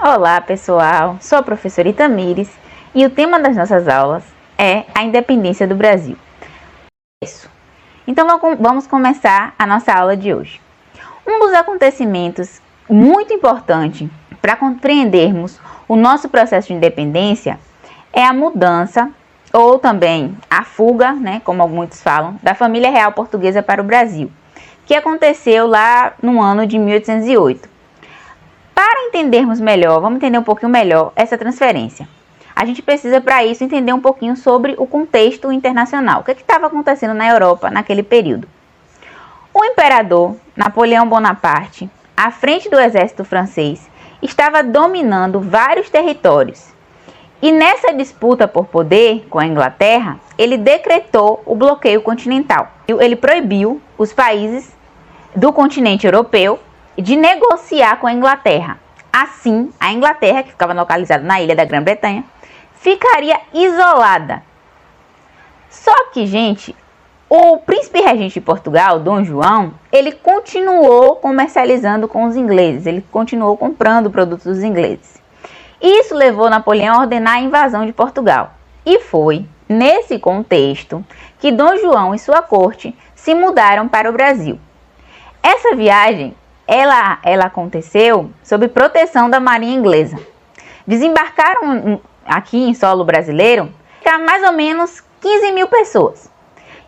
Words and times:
Olá, 0.00 0.40
pessoal. 0.40 1.16
Sou 1.20 1.38
a 1.38 1.42
professora 1.42 1.88
Itamires 1.88 2.48
e 2.94 3.04
o 3.04 3.10
tema 3.10 3.40
das 3.40 3.56
nossas 3.56 3.88
aulas 3.88 4.22
é 4.56 4.84
a 4.94 5.02
independência 5.02 5.66
do 5.66 5.74
Brasil. 5.74 6.16
Isso. 7.20 7.50
Então 8.06 8.24
vamos 8.60 8.86
começar 8.86 9.56
a 9.58 9.66
nossa 9.66 9.92
aula 9.92 10.16
de 10.16 10.32
hoje. 10.32 10.60
Um 11.26 11.40
dos 11.40 11.52
acontecimentos 11.52 12.62
muito 12.88 13.34
importante 13.34 14.08
para 14.40 14.54
compreendermos 14.54 15.58
o 15.88 15.96
nosso 15.96 16.28
processo 16.28 16.68
de 16.68 16.74
independência 16.74 17.58
é 18.12 18.24
a 18.24 18.32
mudança 18.32 19.10
ou 19.52 19.80
também 19.80 20.38
a 20.48 20.62
fuga, 20.62 21.12
né, 21.12 21.42
como 21.44 21.66
muitos 21.66 22.00
falam, 22.00 22.38
da 22.40 22.54
família 22.54 22.88
real 22.88 23.10
portuguesa 23.10 23.64
para 23.64 23.82
o 23.82 23.84
Brasil, 23.84 24.30
que 24.86 24.94
aconteceu 24.94 25.66
lá 25.66 26.12
no 26.22 26.40
ano 26.40 26.68
de 26.68 26.78
1808. 26.78 27.77
Para 28.78 29.08
entendermos 29.08 29.58
melhor, 29.58 30.00
vamos 30.00 30.18
entender 30.18 30.38
um 30.38 30.44
pouquinho 30.44 30.70
melhor 30.70 31.10
essa 31.16 31.36
transferência. 31.36 32.08
A 32.54 32.64
gente 32.64 32.80
precisa, 32.80 33.20
para 33.20 33.44
isso, 33.44 33.64
entender 33.64 33.92
um 33.92 34.00
pouquinho 34.00 34.36
sobre 34.36 34.76
o 34.78 34.86
contexto 34.86 35.50
internacional. 35.50 36.20
O 36.20 36.24
que 36.24 36.30
é 36.30 36.34
estava 36.34 36.68
acontecendo 36.68 37.12
na 37.12 37.28
Europa 37.28 37.72
naquele 37.72 38.04
período? 38.04 38.46
O 39.52 39.64
imperador 39.64 40.36
Napoleão 40.54 41.08
Bonaparte, 41.08 41.90
à 42.16 42.30
frente 42.30 42.70
do 42.70 42.78
exército 42.78 43.24
francês, 43.24 43.90
estava 44.22 44.62
dominando 44.62 45.40
vários 45.40 45.90
territórios 45.90 46.72
e 47.42 47.50
nessa 47.50 47.92
disputa 47.92 48.46
por 48.46 48.66
poder 48.66 49.26
com 49.28 49.40
a 49.40 49.46
Inglaterra, 49.46 50.20
ele 50.38 50.56
decretou 50.56 51.42
o 51.44 51.56
bloqueio 51.56 52.00
continental. 52.00 52.70
Ele 52.86 53.16
proibiu 53.16 53.82
os 53.98 54.12
países 54.12 54.72
do 55.34 55.52
continente 55.52 56.06
europeu 56.06 56.60
de 57.02 57.16
negociar 57.16 57.96
com 57.96 58.06
a 58.06 58.12
Inglaterra. 58.12 58.78
Assim, 59.12 59.70
a 59.80 59.92
Inglaterra, 59.92 60.42
que 60.42 60.50
ficava 60.50 60.72
localizada 60.72 61.24
na 61.24 61.40
ilha 61.40 61.56
da 61.56 61.64
Grã-Bretanha, 61.64 62.24
ficaria 62.74 63.40
isolada. 63.52 64.42
Só 65.70 66.10
que, 66.12 66.26
gente, 66.26 66.74
o 67.28 67.58
príncipe 67.58 68.00
regente 68.00 68.34
de 68.34 68.40
Portugal, 68.40 69.00
Dom 69.00 69.22
João, 69.22 69.74
ele 69.92 70.12
continuou 70.12 71.16
comercializando 71.16 72.08
com 72.08 72.24
os 72.24 72.36
ingleses, 72.36 72.86
ele 72.86 73.04
continuou 73.10 73.56
comprando 73.56 74.10
produtos 74.10 74.46
dos 74.46 74.62
ingleses. 74.62 75.20
Isso 75.80 76.14
levou 76.14 76.50
Napoleão 76.50 76.96
a 76.96 77.00
ordenar 77.00 77.34
a 77.34 77.40
invasão 77.40 77.86
de 77.86 77.92
Portugal. 77.92 78.52
E 78.84 79.00
foi 79.00 79.46
nesse 79.68 80.18
contexto 80.18 81.04
que 81.38 81.52
Dom 81.52 81.76
João 81.76 82.14
e 82.14 82.18
sua 82.18 82.40
corte 82.40 82.96
se 83.14 83.34
mudaram 83.34 83.86
para 83.86 84.08
o 84.08 84.12
Brasil. 84.12 84.58
Essa 85.42 85.76
viagem, 85.76 86.34
ela, 86.68 87.18
ela 87.22 87.46
aconteceu 87.46 88.30
sob 88.44 88.68
proteção 88.68 89.30
da 89.30 89.40
Marinha 89.40 89.74
Inglesa. 89.74 90.18
Desembarcaram 90.86 92.00
aqui 92.26 92.58
em 92.58 92.74
solo 92.74 93.04
brasileiro 93.04 93.72
mais 94.16 94.42
ou 94.42 94.52
menos 94.52 95.02
15 95.20 95.52
mil 95.52 95.66
pessoas. 95.68 96.30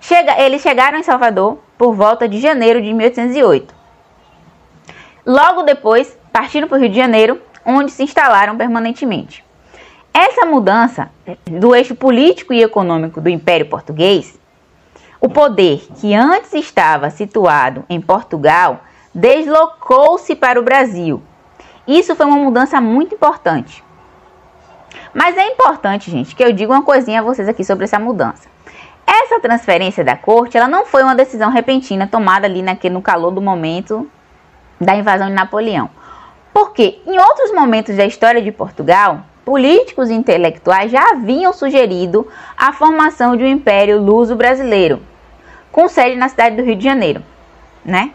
Chega, 0.01 0.41
eles 0.41 0.63
chegaram 0.63 0.99
em 0.99 1.03
Salvador 1.03 1.59
por 1.77 1.95
volta 1.95 2.27
de 2.27 2.41
janeiro 2.41 2.81
de 2.81 2.93
1808. 2.95 3.75
Logo 5.27 5.63
depois, 5.63 6.17
partiram 6.33 6.67
para 6.67 6.79
o 6.79 6.81
Rio 6.81 6.89
de 6.89 6.97
Janeiro 6.97 7.41
onde 7.65 7.93
se 7.93 8.03
instalaram 8.03 8.57
permanentemente. 8.57 9.45
Essa 10.15 10.47
mudança 10.47 11.11
do 11.47 11.75
eixo 11.75 11.95
político 11.95 12.55
e 12.55 12.63
econômico 12.63 13.21
do 13.21 13.29
Império 13.29 13.67
Português, 13.67 14.39
o 15.21 15.29
poder 15.29 15.87
que 16.01 16.15
antes 16.15 16.55
estava 16.55 17.11
situado 17.11 17.85
em 17.89 18.01
Portugal 18.01 18.81
deslocou-se 19.15 20.35
para 20.35 20.59
o 20.59 20.63
Brasil. 20.63 21.23
Isso 21.87 22.15
foi 22.15 22.27
uma 22.27 22.37
mudança 22.37 22.81
muito 22.81 23.15
importante. 23.15 23.83
Mas 25.13 25.37
é 25.37 25.47
importante, 25.49 26.11
gente, 26.11 26.35
que 26.35 26.43
eu 26.43 26.53
diga 26.53 26.73
uma 26.73 26.83
coisinha 26.83 27.21
a 27.21 27.23
vocês 27.23 27.49
aqui 27.49 27.65
sobre 27.65 27.85
essa 27.85 27.99
mudança. 27.99 28.49
Essa 29.07 29.41
transferência 29.41 30.05
da 30.05 30.17
corte, 30.17 30.57
ela 30.57 30.69
não 30.69 30.87
foi 30.87 31.03
uma 31.03 31.17
decisão 31.17 31.51
repentina 31.51 32.07
tomada 32.07 32.47
ali 32.47 32.63
naquele, 32.63 32.95
no 32.95 33.03
calor 33.03 33.33
do 33.33 33.41
momento 33.41 34.09
da 34.81 34.95
invasão 34.95 35.27
de 35.27 35.35
Napoleão. 35.35 35.91
Porque 36.53 37.01
em 37.07 37.19
outros 37.19 37.53
momentos 37.53 37.97
da 37.97 38.07
história 38.07 38.41
de 38.41 38.53
Portugal, 38.53 39.23
políticos 39.45 40.11
e 40.11 40.15
intelectuais 40.15 40.93
já 40.93 41.11
haviam 41.11 41.53
sugerido 41.53 42.27
a 42.57 42.73
formação 42.73 43.37
de 43.37 43.43
um 43.43 43.49
império 43.49 44.01
luso-brasileiro, 44.01 45.03
com 45.73 45.89
sede 45.89 46.17
na 46.17 46.29
cidade 46.29 46.57
do 46.57 46.63
Rio 46.63 46.77
de 46.77 46.85
Janeiro, 46.85 47.23
né? 47.85 48.13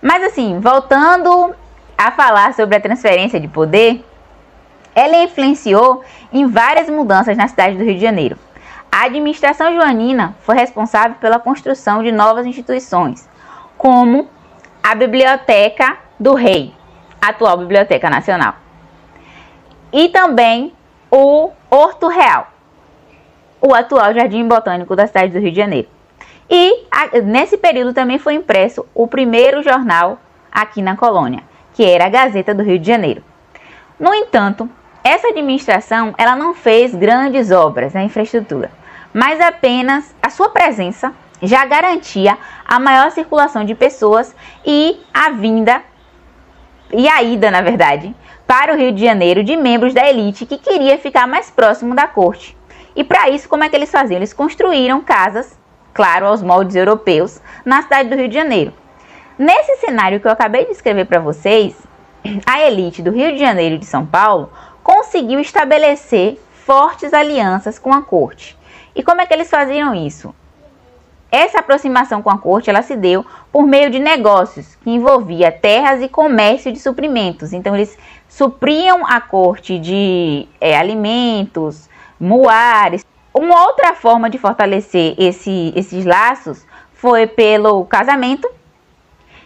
Mas 0.00 0.22
assim, 0.22 0.60
voltando 0.60 1.54
a 1.96 2.10
falar 2.10 2.54
sobre 2.54 2.76
a 2.76 2.80
transferência 2.80 3.40
de 3.40 3.48
poder, 3.48 4.04
ela 4.94 5.22
influenciou 5.22 6.02
em 6.32 6.46
várias 6.46 6.88
mudanças 6.88 7.36
na 7.36 7.48
cidade 7.48 7.76
do 7.76 7.84
Rio 7.84 7.94
de 7.94 8.00
Janeiro. 8.00 8.38
A 8.90 9.04
administração 9.04 9.74
joanina 9.74 10.34
foi 10.40 10.54
responsável 10.54 11.16
pela 11.20 11.38
construção 11.38 12.02
de 12.02 12.10
novas 12.10 12.46
instituições, 12.46 13.28
como 13.76 14.28
a 14.82 14.94
Biblioteca 14.94 15.98
do 16.18 16.34
Rei, 16.34 16.72
atual 17.20 17.58
Biblioteca 17.58 18.08
Nacional. 18.08 18.54
E 19.92 20.08
também 20.08 20.72
o 21.10 21.50
Horto 21.70 22.08
Real, 22.08 22.48
o 23.60 23.74
atual 23.74 24.14
Jardim 24.14 24.46
Botânico 24.46 24.96
da 24.96 25.06
cidade 25.06 25.32
do 25.32 25.38
Rio 25.38 25.50
de 25.50 25.56
Janeiro. 25.56 25.88
E 26.48 26.86
a, 26.90 27.20
nesse 27.20 27.56
período 27.56 27.92
também 27.92 28.18
foi 28.18 28.34
impresso 28.34 28.86
o 28.94 29.06
primeiro 29.06 29.62
jornal 29.62 30.20
aqui 30.50 30.80
na 30.80 30.96
colônia, 30.96 31.42
que 31.74 31.84
era 31.84 32.06
a 32.06 32.08
Gazeta 32.08 32.54
do 32.54 32.62
Rio 32.62 32.78
de 32.78 32.86
Janeiro. 32.86 33.22
No 33.98 34.14
entanto, 34.14 34.68
essa 35.02 35.28
administração 35.28 36.14
ela 36.18 36.36
não 36.36 36.54
fez 36.54 36.94
grandes 36.94 37.50
obras 37.50 37.94
na 37.94 38.04
infraestrutura, 38.04 38.70
mas 39.12 39.40
apenas 39.40 40.14
a 40.22 40.30
sua 40.30 40.50
presença 40.50 41.12
já 41.42 41.64
garantia 41.64 42.38
a 42.64 42.78
maior 42.78 43.10
circulação 43.10 43.64
de 43.64 43.74
pessoas 43.74 44.34
e 44.64 45.00
a 45.12 45.30
vinda 45.30 45.82
e 46.92 47.08
a 47.08 47.22
ida, 47.22 47.50
na 47.50 47.60
verdade, 47.60 48.14
para 48.46 48.72
o 48.72 48.76
Rio 48.76 48.92
de 48.92 49.04
Janeiro 49.04 49.42
de 49.42 49.56
membros 49.56 49.92
da 49.92 50.08
elite 50.08 50.46
que 50.46 50.58
queria 50.58 50.98
ficar 50.98 51.26
mais 51.26 51.50
próximo 51.50 51.94
da 51.94 52.06
corte. 52.06 52.56
E 52.94 53.02
para 53.02 53.28
isso, 53.28 53.48
como 53.48 53.64
é 53.64 53.68
que 53.68 53.76
eles 53.76 53.90
faziam? 53.90 54.18
Eles 54.18 54.32
construíram 54.32 55.00
casas, 55.00 55.58
claro, 55.96 56.26
aos 56.26 56.42
moldes 56.42 56.76
europeus, 56.76 57.40
na 57.64 57.80
cidade 57.80 58.10
do 58.10 58.16
Rio 58.16 58.28
de 58.28 58.34
Janeiro. 58.34 58.74
Nesse 59.38 59.76
cenário 59.76 60.20
que 60.20 60.26
eu 60.26 60.30
acabei 60.30 60.66
de 60.66 60.72
escrever 60.72 61.06
para 61.06 61.20
vocês, 61.20 61.74
a 62.44 62.60
elite 62.60 63.02
do 63.02 63.10
Rio 63.10 63.32
de 63.32 63.38
Janeiro 63.38 63.76
e 63.76 63.78
de 63.78 63.86
São 63.86 64.04
Paulo 64.04 64.52
conseguiu 64.82 65.40
estabelecer 65.40 66.38
fortes 66.66 67.14
alianças 67.14 67.78
com 67.78 67.94
a 67.94 68.02
corte. 68.02 68.58
E 68.94 69.02
como 69.02 69.22
é 69.22 69.26
que 69.26 69.32
eles 69.32 69.48
faziam 69.48 69.94
isso? 69.94 70.34
Essa 71.32 71.60
aproximação 71.60 72.20
com 72.20 72.30
a 72.30 72.38
corte 72.38 72.68
ela 72.68 72.82
se 72.82 72.94
deu 72.94 73.24
por 73.50 73.66
meio 73.66 73.90
de 73.90 73.98
negócios 73.98 74.74
que 74.76 74.90
envolvia 74.90 75.50
terras 75.50 76.02
e 76.02 76.08
comércio 76.08 76.70
de 76.70 76.78
suprimentos. 76.78 77.54
Então 77.54 77.74
eles 77.74 77.96
supriam 78.28 79.06
a 79.06 79.18
corte 79.18 79.78
de 79.78 80.46
é, 80.60 80.76
alimentos, 80.76 81.88
muares. 82.20 83.02
Uma 83.38 83.66
outra 83.66 83.92
forma 83.92 84.30
de 84.30 84.38
fortalecer 84.38 85.14
esse, 85.18 85.70
esses 85.76 86.06
laços 86.06 86.66
foi 86.94 87.26
pelo 87.26 87.84
casamento 87.84 88.48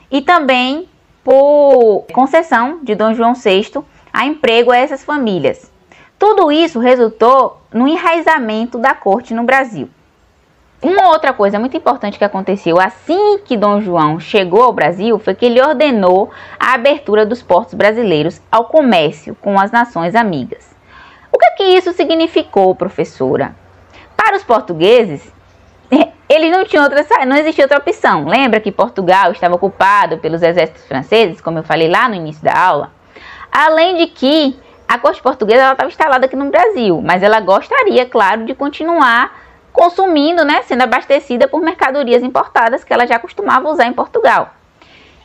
e 0.08 0.22
também 0.22 0.88
por 1.24 2.06
concessão 2.12 2.78
de 2.84 2.94
Dom 2.94 3.14
João 3.14 3.34
VI 3.34 3.82
a 4.12 4.24
emprego 4.24 4.70
a 4.70 4.76
essas 4.76 5.02
famílias. 5.02 5.72
Tudo 6.16 6.52
isso 6.52 6.78
resultou 6.78 7.60
no 7.74 7.88
enraizamento 7.88 8.78
da 8.78 8.94
corte 8.94 9.34
no 9.34 9.42
Brasil. 9.42 9.90
Uma 10.80 11.08
outra 11.08 11.32
coisa 11.32 11.58
muito 11.58 11.76
importante 11.76 12.16
que 12.16 12.24
aconteceu 12.24 12.80
assim 12.80 13.38
que 13.44 13.56
Dom 13.56 13.80
João 13.80 14.20
chegou 14.20 14.62
ao 14.62 14.72
Brasil 14.72 15.18
foi 15.18 15.34
que 15.34 15.46
ele 15.46 15.60
ordenou 15.60 16.30
a 16.60 16.74
abertura 16.74 17.26
dos 17.26 17.42
portos 17.42 17.74
brasileiros 17.74 18.40
ao 18.52 18.66
comércio 18.66 19.34
com 19.40 19.58
as 19.58 19.72
nações 19.72 20.14
amigas. 20.14 20.76
O 21.32 21.38
que, 21.38 21.44
é 21.44 21.50
que 21.50 21.65
isso 21.65 21.92
significou, 21.92 22.72
professora? 22.76 23.59
Para 24.22 24.36
os 24.36 24.44
portugueses, 24.44 25.32
eles 26.28 26.52
não 26.52 26.62
tinham 26.66 26.84
outra, 26.84 27.02
não 27.24 27.36
existia 27.36 27.64
outra 27.64 27.78
opção. 27.78 28.26
Lembra 28.26 28.60
que 28.60 28.70
Portugal 28.70 29.32
estava 29.32 29.54
ocupado 29.54 30.18
pelos 30.18 30.42
exércitos 30.42 30.84
franceses, 30.84 31.40
como 31.40 31.58
eu 31.58 31.62
falei 31.62 31.88
lá 31.88 32.06
no 32.06 32.14
início 32.14 32.44
da 32.44 32.52
aula? 32.52 32.92
Além 33.50 33.96
de 33.96 34.08
que 34.08 34.60
a 34.86 34.98
corte 34.98 35.22
portuguesa 35.22 35.72
estava 35.72 35.88
instalada 35.88 36.26
aqui 36.26 36.36
no 36.36 36.50
Brasil, 36.50 37.00
mas 37.02 37.22
ela 37.22 37.40
gostaria, 37.40 38.04
claro, 38.04 38.44
de 38.44 38.54
continuar 38.54 39.40
consumindo, 39.72 40.44
né, 40.44 40.60
sendo 40.62 40.82
abastecida 40.82 41.48
por 41.48 41.62
mercadorias 41.62 42.22
importadas 42.22 42.84
que 42.84 42.92
ela 42.92 43.06
já 43.06 43.18
costumava 43.18 43.70
usar 43.70 43.86
em 43.86 43.94
Portugal. 43.94 44.50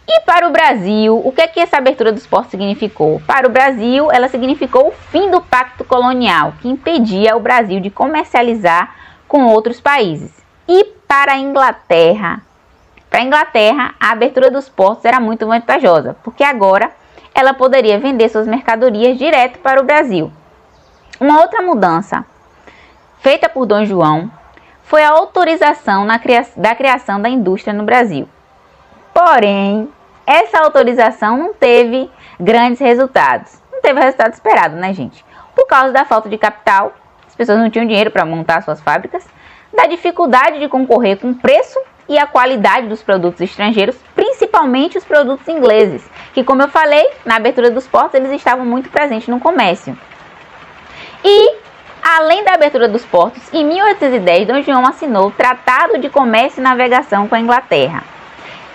E 0.07 0.22
para 0.22 0.48
o 0.48 0.52
Brasil, 0.52 1.19
o 1.24 1.31
que 1.31 1.42
é 1.42 1.48
que 1.48 1.60
essa 1.60 1.78
abertura 1.78 2.12
dos 2.12 2.28
portos 2.28 2.52
significou? 2.52 3.22
Para 3.25 3.48
o 3.48 3.52
Brasil, 3.52 4.12
ela 4.12 4.28
significou 4.28 4.90
o 4.90 4.92
fim 4.92 5.31
do 5.31 5.42
pacto 5.42 5.84
colonial, 5.84 6.54
que 6.62 6.69
impedia 6.69 7.36
o 7.36 7.40
Brasil 7.40 7.80
de 7.80 7.90
comercializar 7.90 8.96
com 9.28 9.48
outros 9.48 9.81
países. 9.81 10.31
E 10.68 10.84
para 11.07 11.34
a 11.34 11.38
Inglaterra, 11.38 12.42
para 13.10 13.19
a 13.19 13.24
Inglaterra, 13.24 13.96
a 14.00 14.12
abertura 14.12 14.52
dos 14.52 14.69
portos 14.69 15.06
era 15.06 15.19
muito 15.19 15.48
vantajosa, 15.48 16.16
porque 16.24 16.44
agora 16.44 16.92
ela 17.34 17.54
poderia 17.54 18.00
vender 18.00 18.30
suas 18.30 18.48
mercadorias 18.48 19.18
direto 19.18 19.60
para 19.60 19.81
o 19.81 19.86
Brasil. 19.86 20.31
Uma 21.19 21.42
outra 21.42 21.62
mudança 21.62 22.25
feita 23.19 23.50
por 23.50 23.66
Dom 23.66 23.86
João 23.86 24.30
foi 24.84 25.04
a 25.04 25.10
autorização 25.10 26.06
cria 26.22 26.46
da 26.56 26.75
criação 26.75 27.22
da 27.22 27.28
indústria 27.28 27.74
no 27.74 27.84
Brasil. 27.84 28.30
Porém, 29.13 29.90
essa 30.25 30.60
autorização 30.60 31.38
não 31.38 31.54
teve 31.54 32.10
grandes 32.39 32.80
resultados. 32.80 33.62
Não 33.72 33.81
teve 33.81 34.00
o 34.00 34.04
resultado 34.04 34.33
esperado, 34.33 34.75
né, 34.75 34.94
gente? 34.94 35.24
Por 35.54 35.68
causa 35.68 35.94
da 35.94 36.06
falta 36.06 36.27
de 36.30 36.38
capital, 36.38 36.94
as 37.27 37.36
pessoas 37.36 37.60
não 37.60 37.69
tinham 37.69 37.86
dinheiro 37.86 38.12
para 38.12 38.25
montar 38.25 38.62
suas 38.63 38.81
fábricas, 38.81 39.25
da 39.74 39.86
dificuldade 39.86 40.60
de 40.60 40.68
concorrer 40.68 41.18
com 41.18 41.31
o 41.31 41.36
preço 41.36 41.80
e 42.07 42.18
a 42.18 42.27
qualidade 42.27 42.88
dos 42.88 43.01
produtos 43.01 43.42
estrangeiros, 43.42 43.95
principalmente 44.16 44.98
os 44.98 45.04
produtos 45.04 45.48
ingleses, 45.48 46.07
que, 46.33 46.44
como 46.44 46.62
eu 46.62 46.68
falei, 46.68 47.10
na 47.25 47.36
abertura 47.36 47.69
dos 47.71 47.88
portos, 47.88 48.13
eles 48.13 48.31
estavam 48.31 48.66
muito 48.66 48.89
presentes 48.89 49.28
no 49.28 49.39
comércio. 49.39 49.98
E 51.24 51.66
Além 52.07 52.44
da 52.44 52.54
abertura 52.54 52.88
dos 52.88 53.04
portos, 53.04 53.42
em 53.51 53.66
1810, 53.66 54.48
Dom 54.48 54.62
João 54.62 54.86
assinou 54.86 55.30
o 55.30 55.31
Tratado 55.31 55.98
de 55.98 56.07
Comércio 56.07 56.60
e 56.60 56.63
Navegação 56.63 57.28
com 57.28 57.33
a 57.33 57.39
Inglaterra. 57.39 58.04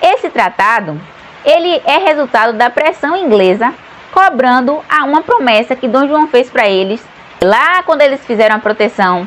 Esse 0.03 0.29
tratado, 0.31 1.01
ele 1.45 1.81
é 1.85 1.99
resultado 1.99 2.53
da 2.53 2.71
pressão 2.71 3.17
inglesa 3.17 3.73
cobrando 4.13 4.81
a 4.89 5.05
uma 5.05 5.23
promessa 5.23 5.77
que 5.77 5.89
Dom 5.89 6.07
João 6.07 6.27
fez 6.27 6.51
para 6.51 6.69
eles 6.69 7.05
lá 7.41 7.83
quando 7.83 8.03
eles 8.03 8.25
fizeram 8.25 8.57
a 8.57 8.59
proteção 8.59 9.27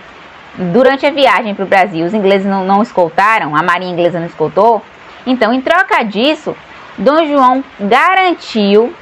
durante 0.56 1.06
a 1.06 1.12
viagem 1.12 1.56
para 1.56 1.66
o 1.66 1.68
Brasil. 1.68 2.06
Os 2.06 2.14
ingleses 2.14 2.46
não, 2.46 2.64
não 2.66 2.82
escoltaram, 2.82 3.56
a 3.56 3.64
marinha 3.64 3.92
inglesa 3.92 4.20
não 4.20 4.28
escoltou. 4.28 4.82
Então, 5.26 5.54
em 5.54 5.62
troca 5.62 6.04
disso, 6.04 6.56
Dom 6.98 7.26
João 7.26 7.64
garantiu 7.80 8.94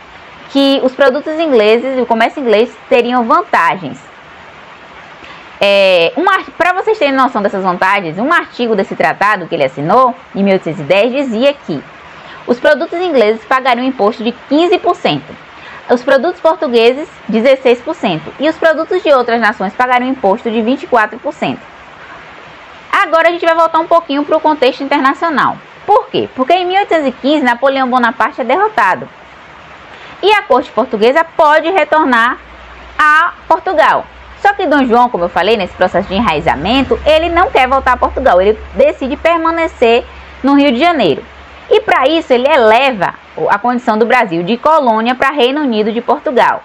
que 0.50 0.80
os 0.84 0.94
produtos 0.94 1.40
ingleses 1.40 1.98
e 1.98 2.02
o 2.02 2.06
comércio 2.06 2.42
inglês 2.42 2.72
teriam 2.90 3.24
vantagens 3.24 4.12
é, 5.64 6.12
Para 6.58 6.74
vocês 6.74 6.98
terem 6.98 7.14
noção 7.14 7.40
dessas 7.40 7.64
vantagens, 7.64 8.18
um 8.18 8.34
artigo 8.34 8.76
desse 8.76 8.96
tratado 8.96 9.46
que 9.46 9.54
ele 9.54 9.64
assinou, 9.64 10.16
em 10.34 10.44
1810, 10.44 11.12
dizia 11.12 11.54
que 11.54 11.84
os 12.48 12.60
produtos 12.60 13.00
ingleses 13.00 13.44
pagariam 13.46 13.86
imposto 13.86 14.24
de 14.24 14.34
15%, 14.50 15.22
os 15.90 16.04
produtos 16.04 16.40
portugueses, 16.40 17.08
16%, 17.30 18.22
e 18.40 18.50
os 18.50 18.56
produtos 18.58 19.04
de 19.04 19.12
outras 19.12 19.40
nações 19.40 19.74
pagariam 19.74 20.10
imposto 20.10 20.50
de 20.50 20.60
24%. 20.60 21.58
Agora 22.92 23.30
a 23.30 23.32
gente 23.32 23.46
vai 23.46 23.56
voltar 23.56 23.80
um 23.80 23.88
pouquinho 23.88 24.24
para 24.24 24.38
o 24.38 24.42
contexto 24.42 24.84
internacional. 24.84 25.58
Por 25.86 26.08
quê? 26.08 26.30
Porque 26.36 26.54
em 26.54 26.66
1815 26.66 27.44
Napoleão 27.44 27.90
Bonaparte 27.90 28.42
é 28.42 28.44
derrotado. 28.44 29.08
E 30.22 30.32
a 30.32 30.44
corte 30.44 30.72
portuguesa 30.72 31.24
pode 31.24 31.70
retornar 31.70 32.38
a 32.98 33.34
Portugal. 33.48 34.06
Só 34.42 34.54
que 34.54 34.68
Dom 34.68 34.86
João, 34.86 35.10
como 35.10 35.26
eu 35.26 35.30
falei, 35.30 35.58
nesse 35.58 35.74
processo 35.74 36.08
de 36.08 36.16
enraizamento, 36.16 37.00
ele 37.06 37.30
não 37.30 37.50
quer 37.50 37.68
voltar 37.68 37.94
a 37.94 37.98
Portugal, 37.98 38.42
ele 38.42 38.58
decide 38.76 39.16
permanecer 39.16 40.06
no 40.44 40.56
Rio 40.56 40.72
de 40.72 40.80
Janeiro. 40.80 41.24
E 41.70 41.80
para 41.82 42.08
isso 42.08 42.34
ele 42.34 42.48
eleva 42.48 43.16
a 43.50 43.58
condição 43.58 43.98
do 43.98 44.06
Brasil 44.06 44.44
de 44.44 44.58
colônia 44.58 45.16
para 45.16 45.32
Reino 45.32 45.62
Unido 45.62 45.92
de 45.92 46.02
Portugal. 46.02 46.64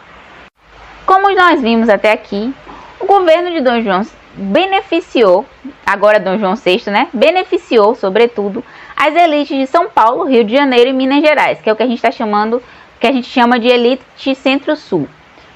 Como 1.04 1.32
nós 1.34 1.60
vimos 1.60 1.88
até 1.88 2.12
aqui, 2.12 2.52
o 2.98 3.06
governo 3.06 3.50
de 3.50 3.60
Dom 3.60 3.80
João 3.82 4.02
beneficiou, 4.34 5.46
agora 5.84 6.18
Dom 6.18 6.38
João 6.38 6.56
VI, 6.56 6.82
né? 6.90 7.08
Beneficiou, 7.12 7.94
sobretudo, 7.94 8.64
as 8.96 9.14
elites 9.14 9.56
de 9.56 9.66
São 9.66 9.88
Paulo, 9.88 10.24
Rio 10.24 10.44
de 10.44 10.54
Janeiro 10.54 10.90
e 10.90 10.92
Minas 10.92 11.20
Gerais, 11.20 11.60
que 11.60 11.70
é 11.70 11.72
o 11.72 11.76
que 11.76 11.82
a 11.82 11.86
gente 11.86 11.98
está 11.98 12.10
chamando, 12.10 12.62
que 12.98 13.06
a 13.06 13.12
gente 13.12 13.28
chama 13.28 13.58
de 13.58 13.68
elite 13.68 14.34
centro-sul 14.34 15.08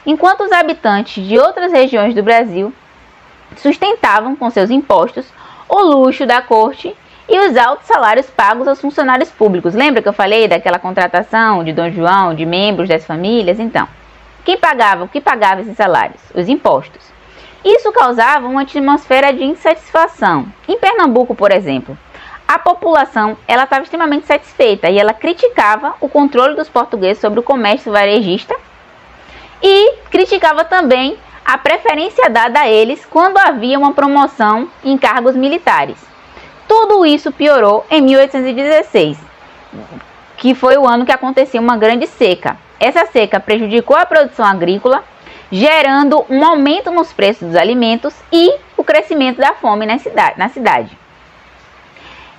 enquanto 0.04 0.42
os 0.42 0.52
habitantes 0.52 1.26
de 1.26 1.38
outras 1.38 1.72
regiões 1.72 2.14
do 2.14 2.22
Brasil 2.22 2.72
sustentavam 3.56 4.36
com 4.36 4.50
seus 4.50 4.70
impostos 4.70 5.26
o 5.68 5.80
luxo 5.80 6.26
da 6.26 6.40
corte 6.40 6.94
e 7.30 7.38
os 7.38 7.56
altos 7.56 7.86
salários 7.86 8.28
pagos 8.28 8.66
aos 8.66 8.80
funcionários 8.80 9.30
públicos. 9.30 9.72
Lembra 9.72 10.02
que 10.02 10.08
eu 10.08 10.12
falei 10.12 10.48
daquela 10.48 10.80
contratação 10.80 11.62
de 11.62 11.72
Dom 11.72 11.88
João, 11.92 12.34
de 12.34 12.44
membros 12.44 12.88
das 12.88 13.06
famílias? 13.06 13.60
Então, 13.60 13.86
quem 14.44 14.58
pagava, 14.58 15.04
o 15.04 15.08
que 15.08 15.20
pagava 15.20 15.60
esses 15.60 15.76
salários? 15.76 16.20
Os 16.34 16.48
impostos. 16.48 17.00
Isso 17.64 17.92
causava 17.92 18.48
uma 18.48 18.62
atmosfera 18.62 19.32
de 19.32 19.44
insatisfação. 19.44 20.46
Em 20.66 20.76
Pernambuco, 20.76 21.32
por 21.32 21.52
exemplo, 21.52 21.96
a 22.48 22.58
população 22.58 23.36
ela 23.46 23.62
estava 23.62 23.84
extremamente 23.84 24.26
satisfeita 24.26 24.90
e 24.90 24.98
ela 24.98 25.14
criticava 25.14 25.94
o 26.00 26.08
controle 26.08 26.56
dos 26.56 26.68
portugueses 26.68 27.20
sobre 27.20 27.38
o 27.38 27.44
comércio 27.44 27.92
varejista 27.92 28.56
e 29.62 29.94
criticava 30.10 30.64
também 30.64 31.16
a 31.44 31.56
preferência 31.58 32.28
dada 32.28 32.60
a 32.60 32.68
eles 32.68 33.06
quando 33.06 33.38
havia 33.38 33.78
uma 33.78 33.92
promoção 33.92 34.68
em 34.82 34.98
cargos 34.98 35.36
militares. 35.36 36.09
Tudo 36.70 37.04
isso 37.04 37.32
piorou 37.32 37.84
em 37.90 38.00
1816, 38.00 39.18
que 40.36 40.54
foi 40.54 40.78
o 40.78 40.86
ano 40.86 41.04
que 41.04 41.10
aconteceu 41.10 41.60
uma 41.60 41.76
grande 41.76 42.06
seca. 42.06 42.56
Essa 42.78 43.06
seca 43.06 43.40
prejudicou 43.40 43.96
a 43.96 44.06
produção 44.06 44.46
agrícola, 44.46 45.02
gerando 45.50 46.24
um 46.30 46.44
aumento 46.44 46.92
nos 46.92 47.12
preços 47.12 47.48
dos 47.48 47.56
alimentos 47.56 48.14
e 48.32 48.54
o 48.76 48.84
crescimento 48.84 49.38
da 49.38 49.52
fome 49.52 49.84
na 49.84 49.98
cidade. 49.98 50.38
Na 50.38 50.48
cidade. 50.48 50.96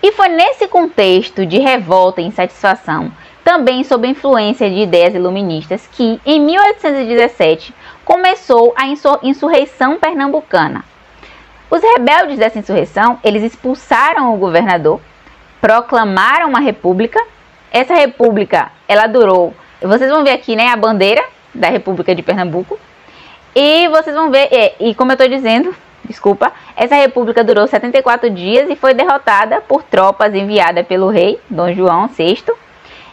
E 0.01 0.13
foi 0.13 0.29
nesse 0.29 0.65
contexto 0.65 1.45
de 1.45 1.59
revolta 1.59 2.21
e 2.21 2.25
insatisfação 2.25 3.11
também 3.43 3.83
sob 3.83 4.07
influência 4.07 4.69
de 4.69 4.79
ideias 4.79 5.13
iluministas, 5.13 5.89
que 5.91 6.21
em 6.25 6.39
1817 6.39 7.75
começou 8.05 8.73
a 8.77 8.87
insurreição 9.23 9.99
pernambucana. 9.99 10.85
Os 11.71 11.81
rebeldes 11.81 12.37
dessa 12.37 12.59
insurreição, 12.59 13.17
eles 13.23 13.43
expulsaram 13.43 14.33
o 14.33 14.37
governador, 14.37 14.99
proclamaram 15.61 16.49
uma 16.49 16.59
república. 16.59 17.17
Essa 17.71 17.95
república, 17.95 18.69
ela 18.89 19.07
durou, 19.07 19.53
vocês 19.81 20.11
vão 20.11 20.21
ver 20.21 20.31
aqui, 20.31 20.53
né, 20.53 20.67
a 20.67 20.75
bandeira 20.75 21.23
da 21.55 21.69
República 21.69 22.13
de 22.13 22.21
Pernambuco. 22.21 22.77
E 23.55 23.87
vocês 23.87 24.13
vão 24.13 24.29
ver, 24.29 24.49
é, 24.51 24.75
e 24.81 24.93
como 24.93 25.11
eu 25.11 25.13
estou 25.13 25.29
dizendo, 25.29 25.73
desculpa, 26.03 26.51
essa 26.75 26.95
república 26.95 27.41
durou 27.41 27.65
74 27.65 28.29
dias 28.29 28.69
e 28.69 28.75
foi 28.75 28.93
derrotada 28.93 29.61
por 29.61 29.81
tropas 29.81 30.35
enviadas 30.35 30.85
pelo 30.85 31.07
rei 31.07 31.39
Dom 31.49 31.73
João 31.73 32.07
VI 32.09 32.43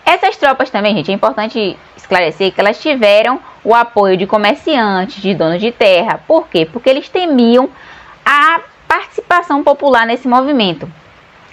essas 0.09 0.39
tropas 0.39 0.71
também, 0.71 0.97
gente, 0.97 1.11
é 1.11 1.15
importante 1.15 1.77
esclarecer 1.95 2.51
que 2.51 2.59
elas 2.59 2.81
tiveram 2.81 3.39
o 3.63 3.75
apoio 3.75 4.17
de 4.17 4.27
comerciantes, 4.27 5.21
de 5.21 5.35
donos 5.35 5.61
de 5.61 5.71
terra. 5.71 6.19
Por 6.27 6.49
quê? 6.49 6.65
Porque 6.65 6.89
eles 6.89 7.11
temiam 7.11 7.69
a 8.31 8.61
participação 8.87 9.65
popular 9.65 10.07
nesse 10.07 10.29
movimento. 10.29 10.91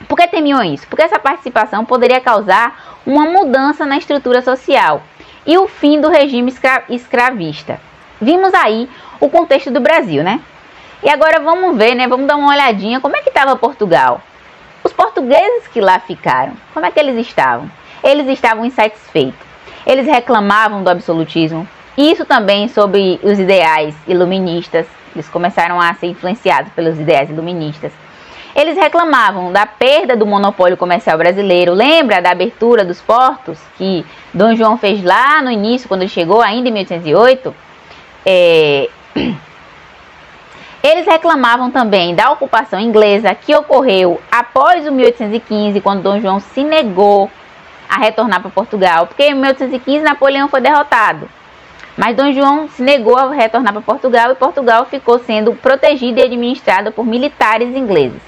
Por 0.09 0.17
que 0.17 0.27
temiam 0.27 0.61
isso? 0.61 0.85
Porque 0.87 1.03
essa 1.03 1.17
participação 1.17 1.85
poderia 1.85 2.19
causar 2.19 2.99
uma 3.05 3.25
mudança 3.25 3.85
na 3.85 3.97
estrutura 3.97 4.41
social 4.41 5.01
e 5.45 5.57
o 5.57 5.67
fim 5.67 6.01
do 6.01 6.09
regime 6.09 6.51
escra 6.51 6.83
escravista. 6.89 7.79
Vimos 8.19 8.53
aí 8.53 8.89
o 9.21 9.29
contexto 9.29 9.71
do 9.71 9.79
Brasil, 9.79 10.21
né? 10.21 10.41
E 11.01 11.09
agora 11.09 11.39
vamos 11.39 11.77
ver, 11.77 11.95
né? 11.95 12.07
Vamos 12.07 12.27
dar 12.27 12.35
uma 12.35 12.51
olhadinha 12.51 12.99
como 12.99 13.15
é 13.15 13.21
que 13.21 13.29
estava 13.29 13.55
Portugal. 13.55 14.21
Os 14.83 14.91
portugueses 14.91 15.67
que 15.67 15.79
lá 15.79 15.99
ficaram, 15.99 16.53
como 16.73 16.85
é 16.85 16.91
que 16.91 16.99
eles 16.99 17.17
estavam? 17.25 17.69
eles 18.05 18.27
estavam 18.27 18.63
insatisfeitos. 18.63 19.39
Eles 19.85 20.05
reclamavam 20.05 20.83
do 20.83 20.89
absolutismo. 20.89 21.67
Isso 21.97 22.23
também 22.23 22.67
sobre 22.67 23.19
os 23.23 23.39
ideais 23.39 23.95
iluministas. 24.07 24.85
Eles 25.15 25.29
começaram 25.29 25.79
a 25.79 25.93
ser 25.93 26.07
influenciados 26.07 26.71
pelos 26.73 26.99
ideais 26.99 27.29
iluministas. 27.29 27.91
Eles 28.55 28.77
reclamavam 28.77 29.51
da 29.51 29.65
perda 29.65 30.15
do 30.15 30.25
monopólio 30.25 30.77
comercial 30.77 31.17
brasileiro. 31.17 31.73
Lembra 31.73 32.21
da 32.21 32.31
abertura 32.31 32.85
dos 32.85 33.01
portos 33.01 33.59
que 33.77 34.05
Dom 34.33 34.55
João 34.55 34.77
fez 34.77 35.03
lá 35.03 35.41
no 35.41 35.51
início, 35.51 35.89
quando 35.89 36.03
ele 36.03 36.09
chegou, 36.09 36.41
ainda 36.41 36.69
em 36.69 36.71
1808? 36.71 37.55
É... 38.25 38.89
Eles 40.81 41.07
reclamavam 41.07 41.71
também 41.71 42.13
da 42.13 42.31
ocupação 42.31 42.79
inglesa 42.79 43.33
que 43.33 43.55
ocorreu 43.55 44.21
após 44.31 44.87
o 44.87 44.91
1815, 44.91 45.81
quando 45.81 46.03
Dom 46.03 46.19
João 46.19 46.39
se 46.39 46.63
negou 46.63 47.29
a 47.89 47.97
retornar 47.97 48.39
para 48.39 48.51
Portugal, 48.51 49.07
porque 49.07 49.23
em 49.23 49.33
1815 49.33 50.03
Napoleão 50.03 50.47
foi 50.47 50.61
derrotado. 50.61 51.27
Mas 51.97 52.15
Dom 52.15 52.31
João 52.33 52.67
se 52.67 52.81
negou 52.81 53.17
a 53.17 53.31
retornar 53.31 53.71
para 53.71 53.81
Portugal 53.81 54.31
e 54.31 54.35
Portugal 54.35 54.85
ficou 54.85 55.17
sendo 55.19 55.53
protegida 55.53 56.19
e 56.19 56.23
administrada 56.23 56.91
por 56.91 57.05
militares 57.05 57.75
ingleses. 57.75 58.21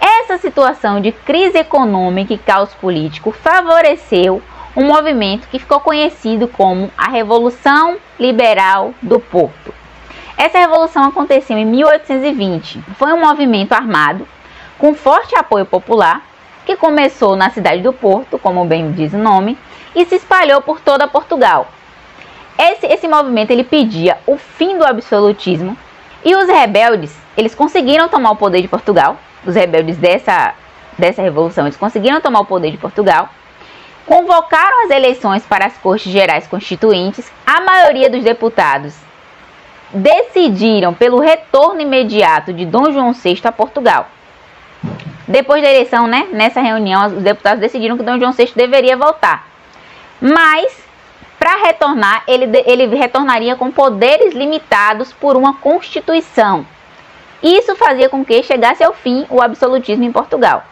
Essa 0.00 0.38
situação 0.38 1.00
de 1.00 1.12
crise 1.12 1.58
econômica 1.58 2.34
e 2.34 2.38
caos 2.38 2.74
político 2.74 3.30
favoreceu 3.30 4.42
um 4.76 4.84
movimento 4.84 5.46
que 5.48 5.58
ficou 5.58 5.78
conhecido 5.78 6.48
como 6.48 6.90
a 6.98 7.08
Revolução 7.08 7.96
Liberal 8.18 8.92
do 9.00 9.20
Porto. 9.20 9.72
Essa 10.36 10.58
revolução 10.58 11.04
aconteceu 11.04 11.56
em 11.56 11.64
1820. 11.64 12.82
Foi 12.98 13.12
um 13.12 13.20
movimento 13.20 13.72
armado 13.72 14.26
com 14.76 14.92
forte 14.94 15.36
apoio 15.36 15.64
popular 15.64 16.22
que 16.66 16.76
começou 16.76 17.36
na 17.36 17.50
cidade 17.50 17.82
do 17.82 17.92
Porto, 17.92 18.38
como 18.38 18.64
bem 18.64 18.90
diz 18.90 19.12
o 19.12 19.18
nome, 19.18 19.56
e 19.94 20.04
se 20.04 20.16
espalhou 20.16 20.60
por 20.60 20.80
toda 20.80 21.06
Portugal. 21.06 21.68
Esse, 22.58 22.86
esse 22.86 23.08
movimento 23.08 23.50
ele 23.50 23.64
pedia 23.64 24.18
o 24.26 24.36
fim 24.36 24.78
do 24.78 24.84
absolutismo 24.84 25.76
e 26.24 26.34
os 26.34 26.46
rebeldes, 26.46 27.16
eles 27.36 27.54
conseguiram 27.54 28.08
tomar 28.08 28.30
o 28.30 28.36
poder 28.36 28.62
de 28.62 28.68
Portugal, 28.68 29.18
os 29.44 29.54
rebeldes 29.54 29.96
dessa, 29.96 30.54
dessa 30.96 31.20
revolução, 31.20 31.66
eles 31.66 31.76
conseguiram 31.76 32.20
tomar 32.20 32.40
o 32.40 32.46
poder 32.46 32.70
de 32.70 32.78
Portugal, 32.78 33.28
convocaram 34.06 34.84
as 34.84 34.90
eleições 34.90 35.44
para 35.44 35.66
as 35.66 35.76
Cortes 35.78 36.12
Gerais 36.12 36.46
Constituintes, 36.46 37.30
a 37.46 37.60
maioria 37.60 38.08
dos 38.08 38.22
deputados 38.22 38.94
decidiram 39.92 40.92
pelo 40.92 41.20
retorno 41.20 41.80
imediato 41.80 42.52
de 42.52 42.66
Dom 42.66 42.90
João 42.92 43.12
VI 43.12 43.40
a 43.44 43.52
Portugal. 43.52 44.08
Depois 45.26 45.62
da 45.62 45.70
eleição, 45.70 46.06
né, 46.06 46.28
nessa 46.32 46.60
reunião, 46.60 47.06
os 47.06 47.22
deputados 47.22 47.60
decidiram 47.60 47.96
que 47.96 48.02
Dom 48.02 48.18
João 48.18 48.32
VI 48.32 48.52
deveria 48.54 48.96
voltar. 48.96 49.46
Mas, 50.20 50.83
para 51.44 51.56
retornar, 51.56 52.22
ele, 52.26 52.46
ele 52.64 52.86
retornaria 52.96 53.54
com 53.54 53.70
poderes 53.70 54.32
limitados 54.32 55.12
por 55.12 55.36
uma 55.36 55.52
Constituição. 55.52 56.66
Isso 57.42 57.76
fazia 57.76 58.08
com 58.08 58.24
que 58.24 58.42
chegasse 58.42 58.82
ao 58.82 58.94
fim 58.94 59.26
o 59.28 59.42
absolutismo 59.42 60.04
em 60.04 60.10
Portugal. 60.10 60.64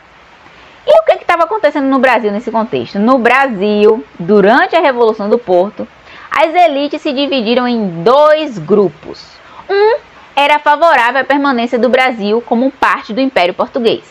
E 0.86 0.98
o 0.98 1.04
que 1.04 1.12
estava 1.12 1.44
acontecendo 1.44 1.88
no 1.88 1.98
Brasil 1.98 2.32
nesse 2.32 2.50
contexto? 2.50 2.98
No 2.98 3.18
Brasil, 3.18 4.02
durante 4.18 4.74
a 4.74 4.80
Revolução 4.80 5.28
do 5.28 5.36
Porto, 5.36 5.86
as 6.30 6.54
elites 6.54 7.02
se 7.02 7.12
dividiram 7.12 7.68
em 7.68 8.02
dois 8.02 8.58
grupos. 8.58 9.22
Um 9.68 9.98
era 10.34 10.58
favorável 10.58 11.20
à 11.20 11.24
permanência 11.24 11.78
do 11.78 11.90
Brasil 11.90 12.42
como 12.46 12.70
parte 12.70 13.12
do 13.12 13.20
Império 13.20 13.52
Português. 13.52 14.04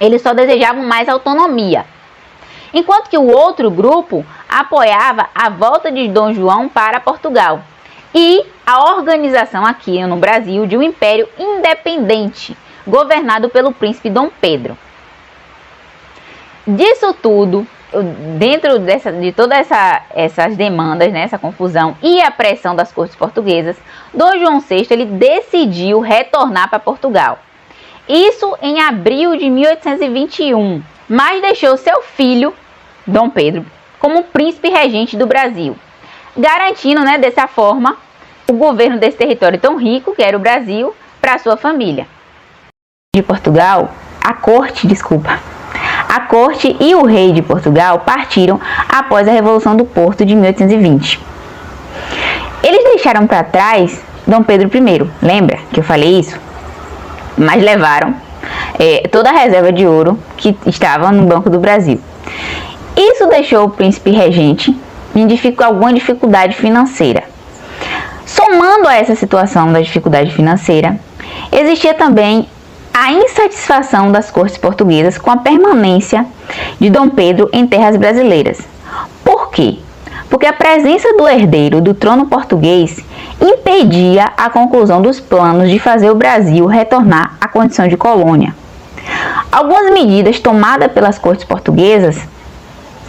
Eles 0.00 0.22
só 0.22 0.32
desejavam 0.32 0.84
mais 0.84 1.06
autonomia. 1.06 1.84
Enquanto 2.72 3.10
que 3.10 3.18
o 3.18 3.30
outro 3.30 3.70
grupo 3.70 4.24
apoiava 4.48 5.28
a 5.34 5.48
volta 5.48 5.90
de 5.90 6.08
Dom 6.08 6.32
João 6.32 6.68
para 6.68 7.00
Portugal 7.00 7.62
e 8.14 8.44
a 8.64 8.94
organização 8.94 9.64
aqui 9.64 10.04
no 10.06 10.16
Brasil 10.16 10.66
de 10.66 10.76
um 10.76 10.82
império 10.82 11.28
independente, 11.38 12.56
governado 12.86 13.48
pelo 13.48 13.72
príncipe 13.72 14.08
Dom 14.08 14.30
Pedro. 14.40 14.76
Disso 16.66 17.14
tudo, 17.14 17.66
dentro 18.38 18.78
dessa, 18.78 19.12
de 19.12 19.32
todas 19.32 19.58
essa, 19.58 20.02
essas 20.10 20.56
demandas, 20.56 21.12
né, 21.12 21.20
essa 21.20 21.38
confusão 21.38 21.96
e 22.02 22.20
a 22.20 22.30
pressão 22.30 22.74
das 22.74 22.90
cortes 22.90 23.14
portuguesas, 23.14 23.76
Dom 24.12 24.38
João 24.38 24.60
VI 24.60 24.86
ele 24.90 25.04
decidiu 25.04 26.00
retornar 26.00 26.68
para 26.68 26.78
Portugal. 26.78 27.38
Isso 28.08 28.56
em 28.62 28.80
abril 28.80 29.36
de 29.36 29.50
1821, 29.50 30.82
mas 31.08 31.42
deixou 31.42 31.76
seu 31.76 32.02
filho, 32.02 32.54
Dom 33.06 33.28
Pedro, 33.28 33.64
como 33.98 34.24
príncipe 34.24 34.68
regente 34.68 35.16
do 35.16 35.26
Brasil, 35.26 35.76
garantindo, 36.36 37.02
né, 37.02 37.18
dessa 37.18 37.46
forma, 37.46 37.96
o 38.48 38.52
governo 38.52 38.98
desse 38.98 39.16
território 39.16 39.58
tão 39.58 39.76
rico, 39.76 40.14
que 40.14 40.22
era 40.22 40.36
o 40.36 40.40
Brasil, 40.40 40.94
para 41.20 41.38
sua 41.38 41.56
família. 41.56 42.06
De 43.14 43.22
Portugal, 43.22 43.90
a 44.22 44.34
corte, 44.34 44.86
desculpa, 44.86 45.40
a 46.08 46.20
corte 46.20 46.76
e 46.80 46.94
o 46.94 47.04
rei 47.04 47.32
de 47.32 47.42
Portugal 47.42 48.00
partiram 48.00 48.60
após 48.88 49.26
a 49.26 49.32
Revolução 49.32 49.76
do 49.76 49.84
Porto 49.84 50.24
de 50.24 50.34
1820. 50.34 51.20
Eles 52.62 52.84
deixaram 52.84 53.26
para 53.26 53.44
trás 53.44 54.02
Dom 54.26 54.42
Pedro 54.42 54.68
I, 54.68 55.10
lembra 55.22 55.58
que 55.72 55.80
eu 55.80 55.84
falei 55.84 56.18
isso? 56.18 56.38
Mas 57.36 57.62
levaram 57.62 58.14
é, 58.78 59.06
toda 59.08 59.30
a 59.30 59.32
reserva 59.32 59.72
de 59.72 59.86
ouro 59.86 60.18
que 60.36 60.56
estava 60.66 61.12
no 61.12 61.24
Banco 61.26 61.48
do 61.48 61.58
Brasil. 61.58 62.00
Isso 63.16 63.26
deixou 63.28 63.64
o 63.64 63.70
príncipe 63.70 64.10
regente 64.10 64.78
em 65.14 65.26
alguma 65.64 65.90
dificuldade 65.90 66.54
financeira. 66.54 67.22
Somando 68.26 68.86
a 68.86 68.94
essa 68.94 69.14
situação 69.14 69.72
da 69.72 69.80
dificuldade 69.80 70.34
financeira, 70.34 71.00
existia 71.50 71.94
também 71.94 72.46
a 72.92 73.10
insatisfação 73.12 74.12
das 74.12 74.30
cortes 74.30 74.58
portuguesas 74.58 75.16
com 75.16 75.30
a 75.30 75.38
permanência 75.38 76.26
de 76.78 76.90
Dom 76.90 77.08
Pedro 77.08 77.48
em 77.54 77.66
terras 77.66 77.96
brasileiras. 77.96 78.58
Por 79.24 79.48
quê? 79.50 79.78
Porque 80.28 80.44
a 80.44 80.52
presença 80.52 81.16
do 81.16 81.26
herdeiro 81.26 81.80
do 81.80 81.94
trono 81.94 82.26
português 82.26 83.02
impedia 83.40 84.30
a 84.36 84.50
conclusão 84.50 85.00
dos 85.00 85.20
planos 85.20 85.70
de 85.70 85.78
fazer 85.78 86.10
o 86.10 86.14
Brasil 86.14 86.66
retornar 86.66 87.38
à 87.40 87.48
condição 87.48 87.88
de 87.88 87.96
colônia. 87.96 88.54
Algumas 89.50 89.90
medidas 89.90 90.38
tomadas 90.38 90.92
pelas 90.92 91.18
cortes 91.18 91.46
portuguesas, 91.46 92.20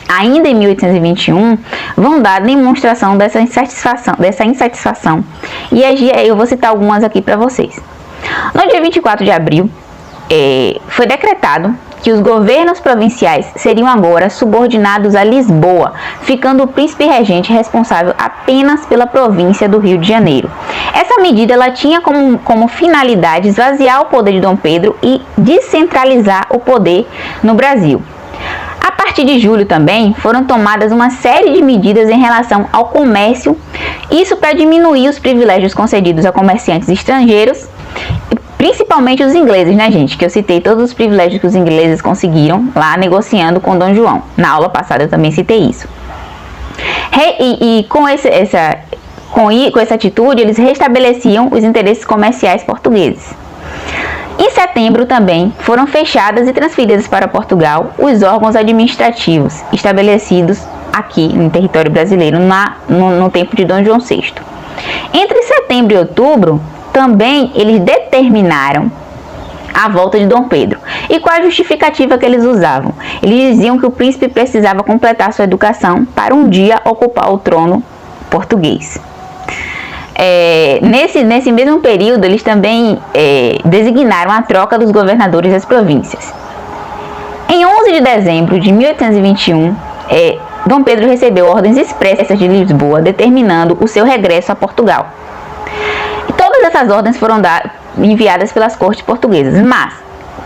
ainda 0.08 0.48
em 0.48 0.56
1821, 0.56 1.58
vão 1.96 2.22
dar 2.22 2.42
demonstração 2.42 3.18
dessa 3.18 3.40
insatisfação, 3.40 4.16
dessa 4.18 4.46
insatisfação. 4.46 5.24
E 5.72 5.84
eu 6.26 6.36
vou 6.36 6.46
citar 6.46 6.70
algumas 6.70 7.04
aqui 7.04 7.22
para 7.22 7.36
vocês. 7.36 7.80
No 8.54 8.68
dia 8.70 8.82
24 8.82 9.24
de 9.24 9.32
abril, 9.32 9.70
é, 10.30 10.80
foi 10.88 11.06
decretado 11.06 11.76
que 12.02 12.12
os 12.12 12.20
governos 12.20 12.80
provinciais 12.80 13.52
seriam 13.56 13.88
agora 13.88 14.30
subordinados 14.30 15.16
a 15.16 15.24
Lisboa, 15.24 15.94
ficando 16.22 16.64
o 16.64 16.68
príncipe 16.68 17.06
regente 17.06 17.52
responsável 17.52 18.14
apenas 18.18 18.86
pela 18.86 19.08
província 19.08 19.68
do 19.68 19.80
Rio 19.80 19.98
de 19.98 20.08
Janeiro. 20.08 20.50
Essa 20.94 21.22
medida 21.22 21.54
ela 21.54 21.72
tinha 21.72 22.00
como, 22.00 22.38
como 22.40 22.68
finalidade 22.68 23.50
esvaziar 23.50 24.02
o 24.02 24.06
poder 24.06 24.34
de 24.34 24.42
Dom 24.42 24.56
Pedro 24.56 24.96
e 25.02 25.22
descentralizar 25.38 26.48
o 26.50 26.60
poder 26.60 27.08
no 27.44 27.56
Brasil. 27.56 28.02
A 28.80 28.92
partir 28.92 29.26
de 29.26 29.40
julho 29.40 29.66
também 29.66 30.14
foram 30.14 30.44
tomadas 30.46 30.92
uma 30.92 31.10
série 31.10 31.54
de 31.54 31.62
medidas 31.62 32.10
em 32.10 32.20
relação 32.20 32.68
ao 32.72 32.86
comércio, 32.86 33.58
isso 34.12 34.38
para 34.38 34.54
diminuir 34.54 35.10
os 35.10 35.20
privilégios 35.20 35.74
concedidos 35.74 36.26
a 36.26 36.32
comerciantes 36.32 36.90
estrangeiros 36.90 37.68
Principalmente 38.58 39.24
os 39.24 39.36
ingleses, 39.36 39.76
né, 39.76 39.92
gente? 39.92 40.18
Que 40.18 40.26
eu 40.26 40.30
citei 40.32 40.60
todos 40.60 40.84
os 40.86 40.94
privilégios 40.94 41.40
que 41.40 41.46
os 41.46 41.54
ingleses 41.54 42.02
conseguiram 42.02 42.68
lá 42.76 42.98
negociando 42.98 43.62
com 43.62 43.78
Dom 43.78 43.94
João. 43.94 44.24
Na 44.36 44.50
aula 44.50 44.68
passada 44.68 45.04
eu 45.04 45.10
também 45.10 45.32
citei 45.32 45.60
isso. 45.60 45.88
E, 47.40 47.80
e 47.80 47.84
com, 47.84 48.10
esse, 48.10 48.28
essa, 48.28 48.80
com, 49.32 49.50
com 49.72 49.80
essa 49.80 49.94
atitude, 49.94 50.42
eles 50.42 50.58
restabeleciam 50.58 51.50
os 51.52 51.64
interesses 51.64 52.04
comerciais 52.04 52.64
portugueses. 52.64 53.32
Em 54.48 54.52
setembro 54.52 55.06
também 55.06 55.54
foram 55.60 55.86
fechadas 55.86 56.48
e 56.48 56.54
transferidas 56.54 57.06
para 57.06 57.28
Portugal 57.28 57.92
os 57.98 58.24
órgãos 58.24 58.56
administrativos 58.56 59.62
estabelecidos 59.74 60.66
aqui 60.94 61.28
no 61.28 61.50
território 61.50 61.92
brasileiro 61.92 62.40
na, 62.40 62.78
no, 62.88 63.20
no 63.20 63.30
tempo 63.30 63.58
de 63.58 63.66
Dom 63.66 63.84
João 63.84 64.00
VI. 64.00 64.36
Entre 65.14 65.44
setembro 65.44 65.96
e 65.96 65.98
outubro, 65.98 66.62
também 66.94 67.52
eles 67.56 67.82
determinaram 67.82 68.90
a 69.74 69.90
volta 69.90 70.18
de 70.18 70.26
Dom 70.26 70.46
Pedro. 70.46 70.80
E 71.10 71.20
qual 71.20 71.36
a 71.36 71.42
justificativa 71.42 72.18
que 72.18 72.26
eles 72.26 72.46
usavam? 72.46 72.94
Eles 73.22 73.58
diziam 73.58 73.78
que 73.78 73.86
o 73.86 73.92
príncipe 73.92 74.30
precisava 74.30 74.82
completar 74.82 75.34
sua 75.34 75.44
educação 75.44 76.06
para 76.06 76.34
um 76.34 76.48
dia 76.48 76.80
ocupar 76.86 77.34
o 77.34 77.38
trono 77.38 77.84
português. 78.30 78.98
É, 80.20 80.80
nesse, 80.82 81.24
nesse 81.24 81.52
mesmo 81.52 81.80
período, 81.80 82.26
eles 82.26 82.42
também 82.42 82.98
é, 83.14 83.60
designaram 83.64 84.32
a 84.32 84.42
troca 84.42 84.76
dos 84.78 84.90
governadores 84.90 85.52
das 85.52 85.64
províncias. 85.64 86.34
Em 87.48 87.64
11 87.64 87.92
de 87.92 88.02
dezembro 88.02 88.60
de 88.60 88.72
1821, 88.72 89.76
é, 90.10 90.40
Dom 90.66 90.82
Pedro 90.82 91.08
recebeu 91.08 91.46
ordens 91.46 91.78
expressas 91.78 92.38
de 92.40 92.48
Lisboa 92.48 93.00
determinando 93.00 93.78
o 93.80 93.88
seu 93.88 94.04
regresso 94.04 94.52
a 94.52 94.56
Portugal. 94.56 95.06
Todas 96.36 96.64
essas 96.64 96.90
ordens 96.90 97.16
foram 97.18 97.40
enviadas 98.00 98.52
pelas 98.52 98.76
cortes 98.76 99.04
portuguesas, 99.04 99.64
mas 99.64 99.94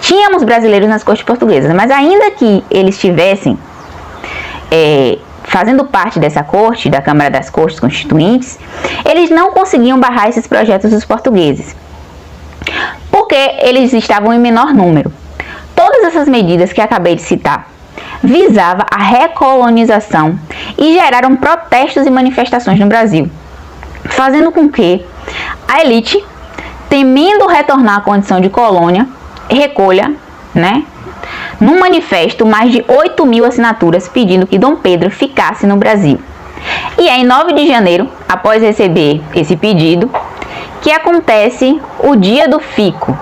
tínhamos 0.01 0.43
brasileiros 0.43 0.89
nas 0.89 1.01
cortes 1.01 1.23
portuguesas, 1.23 1.73
mas 1.73 1.89
ainda 1.89 2.29
que 2.31 2.61
eles 2.69 2.99
tivessem 2.99 3.57
é, 4.69 5.17
fazendo 5.51 5.84
parte 5.84 6.17
dessa 6.17 6.43
corte, 6.43 6.89
da 6.89 7.01
Câmara 7.01 7.29
das 7.29 7.50
Cortes 7.50 7.77
Constituintes, 7.77 8.58
eles 9.03 9.29
não 9.29 9.51
conseguiam 9.51 10.00
barrar 10.00 10.29
esses 10.29 10.48
projetos 10.48 10.91
dos 10.91 11.03
portugueses, 11.03 11.75
porque 13.12 13.36
eles 13.60 13.91
estavam 13.91 14.34
em 14.34 14.39
menor 14.39 14.74
número. 14.74 15.12
Todas 15.75 16.05
essas 16.05 16.29
medidas 16.29 16.72
que 16.72 16.79
acabei 16.79 17.15
de 17.15 17.22
citar 17.22 17.70
visava 18.24 18.86
a 18.89 19.03
recolonização 19.03 20.39
e 20.77 20.93
geraram 20.93 21.36
protestos 21.36 22.05
e 22.05 22.10
manifestações 22.10 22.79
no 22.79 22.88
Brasil, 22.88 23.29
fazendo 24.05 24.53
com 24.53 24.70
que 24.70 25.05
a 25.67 25.81
elite, 25.81 26.24
temendo 26.88 27.46
retornar 27.48 27.98
à 27.98 28.01
condição 28.01 28.39
de 28.39 28.50
colônia, 28.50 29.05
recolha, 29.50 30.13
né, 30.55 30.86
num 31.61 31.79
manifesto 31.79 32.45
mais 32.45 32.71
de 32.71 32.83
8 32.87 33.23
mil 33.25 33.45
assinaturas 33.45 34.09
pedindo 34.09 34.47
que 34.47 34.57
Dom 34.57 34.75
Pedro 34.75 35.11
ficasse 35.11 35.67
no 35.67 35.77
Brasil. 35.77 36.19
E 36.97 37.07
é 37.07 37.17
em 37.17 37.23
9 37.23 37.53
de 37.53 37.67
janeiro, 37.67 38.09
após 38.27 38.61
receber 38.61 39.21
esse 39.35 39.55
pedido, 39.55 40.09
que 40.81 40.91
acontece 40.91 41.79
o 41.99 42.15
Dia 42.15 42.47
do 42.47 42.59
Fico, 42.59 43.17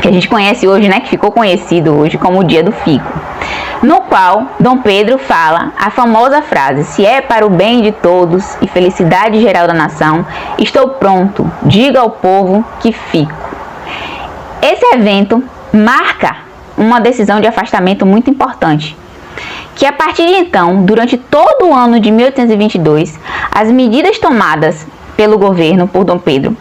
que 0.00 0.08
a 0.08 0.12
gente 0.12 0.28
conhece 0.28 0.68
hoje, 0.68 0.88
né, 0.88 1.00
que 1.00 1.08
ficou 1.08 1.32
conhecido 1.32 1.96
hoje 1.96 2.18
como 2.18 2.40
o 2.40 2.44
Dia 2.44 2.62
do 2.62 2.72
Fico. 2.72 3.26
no 3.82 4.00
qual 4.02 4.44
Dom 4.58 4.78
Pedro 4.78 5.18
fala 5.18 5.72
a 5.78 5.90
famosa 5.90 6.42
frase: 6.42 6.84
Se 6.84 7.04
é 7.04 7.20
para 7.20 7.46
o 7.46 7.50
bem 7.50 7.82
de 7.82 7.92
todos 7.92 8.56
e 8.62 8.68
felicidade 8.68 9.40
geral 9.40 9.66
da 9.66 9.74
nação, 9.74 10.24
estou 10.58 10.88
pronto, 10.90 11.50
diga 11.62 12.00
ao 12.00 12.10
povo 12.10 12.64
que 12.80 12.92
fico. 12.92 13.34
Esse 14.62 14.94
evento 14.94 15.42
marca 15.72 16.45
uma 16.76 17.00
decisão 17.00 17.40
de 17.40 17.46
afastamento 17.46 18.04
muito 18.04 18.30
importante, 18.30 18.96
que 19.74 19.86
a 19.86 19.92
partir 19.92 20.26
de 20.26 20.34
então, 20.34 20.84
durante 20.84 21.16
todo 21.16 21.66
o 21.66 21.74
ano 21.74 22.00
de 22.00 22.10
1822, 22.10 23.18
as 23.50 23.70
medidas 23.70 24.18
tomadas 24.18 24.86
pelo 25.16 25.38
governo 25.38 25.88
por 25.88 26.04
Dom 26.04 26.18
Pedro 26.18 26.56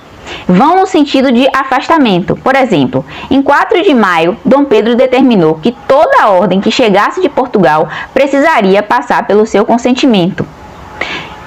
vão 0.47 0.79
no 0.79 0.85
sentido 0.85 1.31
de 1.31 1.47
afastamento. 1.53 2.35
Por 2.35 2.55
exemplo, 2.55 3.05
em 3.29 3.41
4 3.41 3.83
de 3.83 3.93
maio, 3.93 4.37
Dom 4.43 4.65
Pedro 4.65 4.95
determinou 4.95 5.55
que 5.55 5.75
toda 5.87 6.23
a 6.23 6.29
ordem 6.29 6.61
que 6.61 6.71
chegasse 6.71 7.21
de 7.21 7.29
Portugal 7.29 7.87
precisaria 8.13 8.81
passar 8.81 9.25
pelo 9.27 9.45
seu 9.45 9.65
consentimento. 9.65 10.45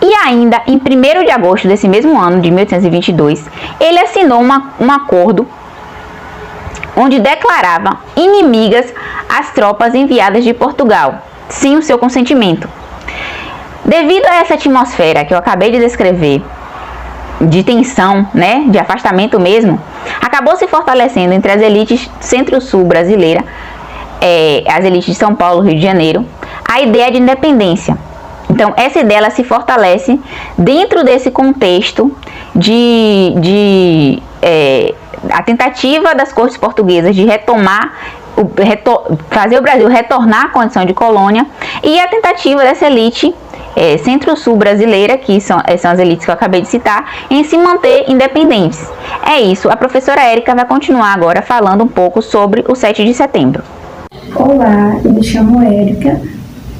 E 0.00 0.14
ainda 0.14 0.62
em 0.66 0.76
1 0.76 1.24
de 1.24 1.30
agosto 1.30 1.66
desse 1.66 1.88
mesmo 1.88 2.18
ano, 2.20 2.40
de 2.40 2.50
1822, 2.50 3.44
ele 3.80 3.98
assinou 3.98 4.40
uma, 4.40 4.74
um 4.80 4.90
acordo 4.92 5.46
onde 6.98 7.20
declarava 7.20 8.00
inimigas 8.16 8.92
as 9.28 9.52
tropas 9.52 9.94
enviadas 9.94 10.42
de 10.42 10.52
Portugal, 10.52 11.22
sem 11.48 11.76
o 11.76 11.82
seu 11.82 11.96
consentimento. 11.96 12.68
Devido 13.84 14.26
a 14.26 14.36
essa 14.36 14.54
atmosfera 14.54 15.24
que 15.24 15.32
eu 15.32 15.38
acabei 15.38 15.70
de 15.70 15.78
descrever, 15.78 16.42
de 17.40 17.62
tensão, 17.62 18.26
né, 18.34 18.64
de 18.66 18.78
afastamento 18.78 19.38
mesmo, 19.38 19.80
acabou 20.20 20.56
se 20.56 20.66
fortalecendo 20.66 21.32
entre 21.32 21.52
as 21.52 21.62
elites 21.62 22.10
centro-sul 22.20 22.84
brasileira, 22.84 23.44
é, 24.20 24.64
as 24.68 24.84
elites 24.84 25.06
de 25.06 25.14
São 25.14 25.34
Paulo, 25.34 25.62
Rio 25.62 25.76
de 25.76 25.80
Janeiro, 25.82 26.26
a 26.68 26.80
ideia 26.80 27.12
de 27.12 27.18
independência. 27.18 27.96
Então, 28.50 28.72
essa 28.76 28.98
ideia 28.98 29.18
ela 29.18 29.30
se 29.30 29.44
fortalece 29.44 30.18
dentro 30.56 31.04
desse 31.04 31.30
contexto 31.30 32.10
de, 32.54 33.34
de 33.38 34.22
é, 34.42 34.94
a 35.30 35.42
tentativa 35.42 36.14
das 36.14 36.32
cortes 36.32 36.56
portuguesas 36.56 37.14
de 37.14 37.24
retomar 37.24 37.92
o, 38.36 38.48
fazer 39.30 39.58
o 39.58 39.62
Brasil 39.62 39.88
retornar 39.88 40.46
à 40.46 40.48
condição 40.50 40.84
de 40.84 40.94
colônia 40.94 41.46
e 41.82 41.98
a 41.98 42.06
tentativa 42.06 42.62
dessa 42.62 42.86
elite 42.86 43.34
é, 43.74 43.96
centro-sul 43.98 44.56
brasileira, 44.56 45.16
que 45.16 45.40
são, 45.40 45.62
é, 45.64 45.76
são 45.76 45.90
as 45.90 45.98
elites 45.98 46.24
que 46.24 46.30
eu 46.30 46.34
acabei 46.34 46.60
de 46.60 46.68
citar, 46.68 47.26
em 47.30 47.44
se 47.44 47.56
manter 47.56 48.04
independentes. 48.08 48.90
É 49.24 49.40
isso, 49.40 49.68
a 49.70 49.76
professora 49.76 50.20
Érica 50.20 50.54
vai 50.54 50.64
continuar 50.64 51.14
agora 51.14 51.42
falando 51.42 51.84
um 51.84 51.88
pouco 51.88 52.20
sobre 52.20 52.64
o 52.68 52.74
7 52.74 53.04
de 53.04 53.14
setembro. 53.14 53.62
Olá, 54.34 54.98
eu 55.04 55.12
me 55.12 55.22
chamo 55.22 55.62
Érica 55.62 56.20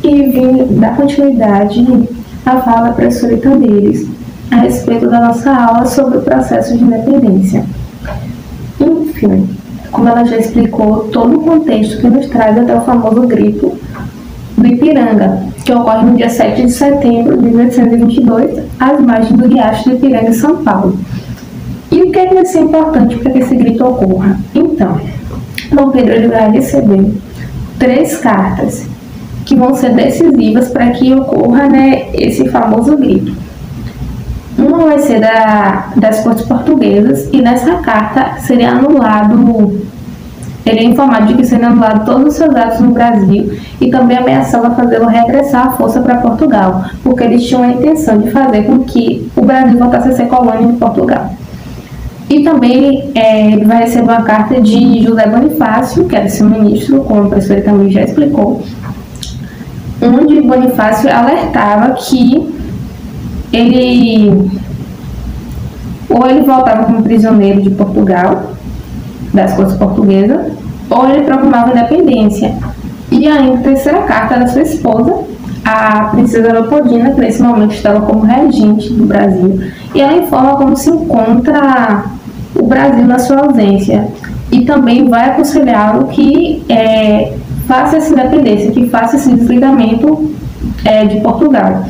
e 0.02 0.23
vim 0.26 0.78
dar 0.78 0.97
continuidade 0.97 1.87
à 2.45 2.57
fala 2.61 2.88
da 2.88 2.92
professora 2.92 3.35
Itadeiros 3.35 4.07
a 4.50 4.57
respeito 4.57 5.09
da 5.09 5.21
nossa 5.21 5.52
aula 5.52 5.87
sobre 5.87 6.18
o 6.18 6.23
processo 6.23 6.76
de 6.76 6.83
independência. 6.83 7.64
Enfim, 9.18 9.48
como 9.90 10.08
ela 10.08 10.25
já 10.25 10.37
explicou, 10.37 11.08
todo 11.08 11.38
o 11.38 11.40
contexto 11.42 12.00
que 12.00 12.08
nos 12.08 12.26
traz 12.28 12.56
até 12.56 12.76
o 12.76 12.82
famoso 12.82 13.22
grito 13.26 13.76
do 14.56 14.66
Ipiranga, 14.66 15.42
que 15.64 15.72
ocorre 15.72 16.06
no 16.06 16.16
dia 16.16 16.30
7 16.30 16.62
de 16.62 16.72
setembro 16.72 17.37
de 17.37 17.44
1822, 17.46 18.64
às 18.78 19.00
margens 19.00 19.32
do 19.32 19.48
Riacho 19.48 19.90
do 19.90 19.96
Ipiranga, 19.96 20.30
em 20.30 20.32
São 20.32 20.62
Paulo. 20.62 20.96
E 21.90 22.02
o 22.02 22.12
que, 22.12 22.18
é 22.18 22.44
ser 22.44 22.60
importante 22.60 23.16
para 23.16 23.32
que 23.32 23.38
esse 23.40 23.56
grito 23.56 23.84
ocorra? 23.84 24.38
Então, 24.54 25.00
Dom 25.72 25.90
Pedro 25.90 26.28
vai 26.28 26.50
receber 26.52 27.12
três 27.78 28.18
cartas 28.18 28.87
que 29.44 29.56
vão 29.56 29.75
ser 29.75 29.94
decisivas 29.94 30.68
para 30.68 30.90
que 30.90 31.12
ocorra 31.14 31.68
né, 31.68 32.10
esse 32.14 32.48
famoso 32.50 32.96
grito. 32.96 33.32
Uma 34.78 34.90
vai 34.90 34.99
ser 35.00 35.20
da, 35.20 35.88
das 35.97 36.20
cortes 36.20 36.44
portuguesas 36.44 37.28
e 37.32 37.42
nessa 37.42 37.78
carta 37.78 38.38
seria 38.38 38.70
anulado 38.70 39.37
ele 40.64 40.79
é 40.79 40.85
informado 40.85 41.26
de 41.26 41.35
que 41.35 41.44
serão 41.44 41.70
anulados 41.70 42.05
todos 42.05 42.29
os 42.29 42.35
seus 42.35 42.55
atos 42.55 42.79
no 42.79 42.92
Brasil 42.92 43.59
e 43.81 43.90
também 43.90 44.16
ameaçava 44.16 44.70
fazê-lo 44.76 45.07
regressar 45.07 45.66
à 45.66 45.70
força 45.72 46.00
para 46.00 46.18
Portugal, 46.18 46.85
porque 47.03 47.24
eles 47.24 47.44
tinham 47.44 47.64
a 47.64 47.72
intenção 47.72 48.18
de 48.18 48.31
fazer 48.31 48.66
com 48.66 48.85
que 48.85 49.29
o 49.35 49.42
Brasil 49.42 49.76
voltasse 49.76 50.11
a 50.11 50.12
ser 50.12 50.29
colônia 50.29 50.68
de 50.68 50.79
Portugal. 50.79 51.33
E 52.31 52.44
também 52.44 53.11
é, 53.16 53.50
ele 53.50 53.64
vai 53.64 53.79
receber 53.79 54.03
uma 54.03 54.22
carta 54.22 54.61
de 54.61 55.03
José 55.03 55.26
Bonifácio, 55.26 56.05
que 56.05 56.14
era 56.14 56.29
seu 56.29 56.48
ministro, 56.48 57.00
como 57.00 57.22
a 57.22 57.29
professora 57.29 57.62
também 57.62 57.90
já 57.90 58.03
explicou, 58.03 58.62
onde 60.00 60.40
Bonifácio 60.42 61.11
alertava 61.12 61.94
que 61.94 62.46
ele 63.53 64.50
ou 66.09 66.27
ele 66.29 66.42
voltava 66.42 66.85
como 66.85 67.03
prisioneiro 67.03 67.61
de 67.61 67.71
Portugal, 67.71 68.53
das 69.33 69.53
cortes 69.55 69.77
portuguesas, 69.77 70.53
ou 70.90 71.09
ele 71.09 71.23
proclamava 71.23 71.71
independência. 71.71 72.55
E 73.11 73.27
ainda 73.27 73.59
a 73.59 73.62
terceira 73.62 74.03
carta 74.03 74.38
da 74.38 74.47
sua 74.47 74.62
esposa, 74.62 75.25
a 75.64 76.05
princesa 76.05 76.53
Leopoldina, 76.53 77.11
que 77.11 77.21
nesse 77.21 77.42
momento 77.42 77.75
estava 77.75 78.01
como 78.01 78.21
regente 78.21 78.92
do 78.92 79.07
Brasil, 79.07 79.61
e 79.94 80.01
ela 80.01 80.16
informa 80.16 80.57
como 80.57 80.77
se 80.77 80.90
encontra 80.90 82.05
o 82.55 82.66
Brasil 82.66 83.07
na 83.07 83.18
sua 83.18 83.47
ausência. 83.47 84.09
E 84.51 84.64
também 84.64 85.09
vai 85.09 85.31
aconselhá-lo 85.31 86.07
que 86.07 86.64
é, 86.71 87.35
faça 87.66 87.99
essa 87.99 88.12
independência, 88.12 88.71
que 88.71 88.88
faça 88.88 89.16
esse 89.16 89.31
desligamento 89.35 90.33
é, 90.85 91.05
de 91.05 91.21
Portugal. 91.21 91.85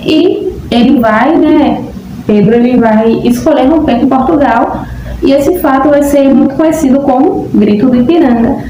E 0.00 0.54
ele 0.70 1.00
vai, 1.00 1.36
né, 1.36 1.82
Pedro, 2.28 2.56
ele 2.56 2.76
vai 2.76 3.10
escolher 3.24 3.66
romper 3.66 4.00
com 4.00 4.06
Portugal 4.06 4.84
e 5.22 5.32
esse 5.32 5.58
fato 5.60 5.88
vai 5.88 6.02
ser 6.02 6.28
muito 6.28 6.54
conhecido 6.56 7.00
como 7.00 7.48
Grito 7.54 7.88
do 7.88 7.96
Ipiranga, 7.96 8.64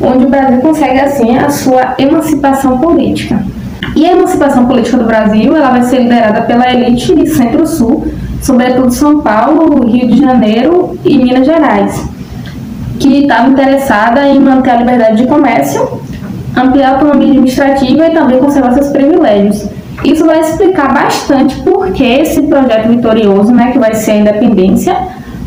onde 0.00 0.24
o 0.24 0.28
Brasil 0.28 0.60
consegue 0.60 0.98
assim 0.98 1.38
a 1.38 1.48
sua 1.48 1.94
emancipação 1.98 2.78
política. 2.78 3.40
E 3.94 4.04
a 4.04 4.10
emancipação 4.10 4.66
política 4.66 4.96
do 4.96 5.04
Brasil 5.04 5.56
ela 5.56 5.70
vai 5.70 5.84
ser 5.84 6.00
liderada 6.00 6.42
pela 6.42 6.68
elite 6.68 7.14
de 7.14 7.28
Centro-Sul, 7.28 8.08
sobretudo 8.42 8.90
São 8.92 9.20
Paulo, 9.20 9.86
Rio 9.86 10.08
de 10.08 10.18
Janeiro 10.18 10.98
e 11.04 11.16
Minas 11.16 11.46
Gerais, 11.46 12.04
que 12.98 13.20
estava 13.20 13.48
interessada 13.48 14.26
em 14.26 14.40
manter 14.40 14.70
a 14.70 14.76
liberdade 14.78 15.18
de 15.18 15.28
comércio, 15.28 16.00
ampliar 16.56 16.88
a 16.88 16.92
autonomia 16.94 17.28
administrativa 17.28 18.08
e 18.08 18.10
também 18.10 18.40
conservar 18.40 18.72
seus 18.72 18.88
privilégios. 18.88 19.68
Isso 20.04 20.24
vai 20.24 20.40
explicar 20.40 20.92
bastante 20.92 21.56
por 21.62 21.92
que 21.92 22.04
esse 22.04 22.42
projeto 22.42 22.88
vitorioso, 22.88 23.52
né, 23.52 23.72
que 23.72 23.78
vai 23.78 23.94
ser 23.94 24.12
a 24.12 24.16
independência, 24.18 24.96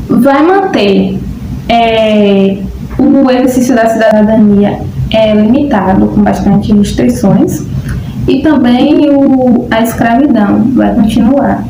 vai 0.10 0.44
manter 0.44 1.20
é, 1.68 2.58
o 2.98 3.30
exercício 3.30 3.76
da 3.76 3.88
cidadania 3.88 4.80
é 5.12 5.34
limitado, 5.34 6.08
com 6.08 6.22
bastante 6.22 6.74
restrições, 6.74 7.64
e 8.28 8.42
também 8.42 9.10
o, 9.10 9.68
a 9.72 9.82
escravidão 9.82 10.64
vai 10.76 10.94
continuar. 10.94 11.64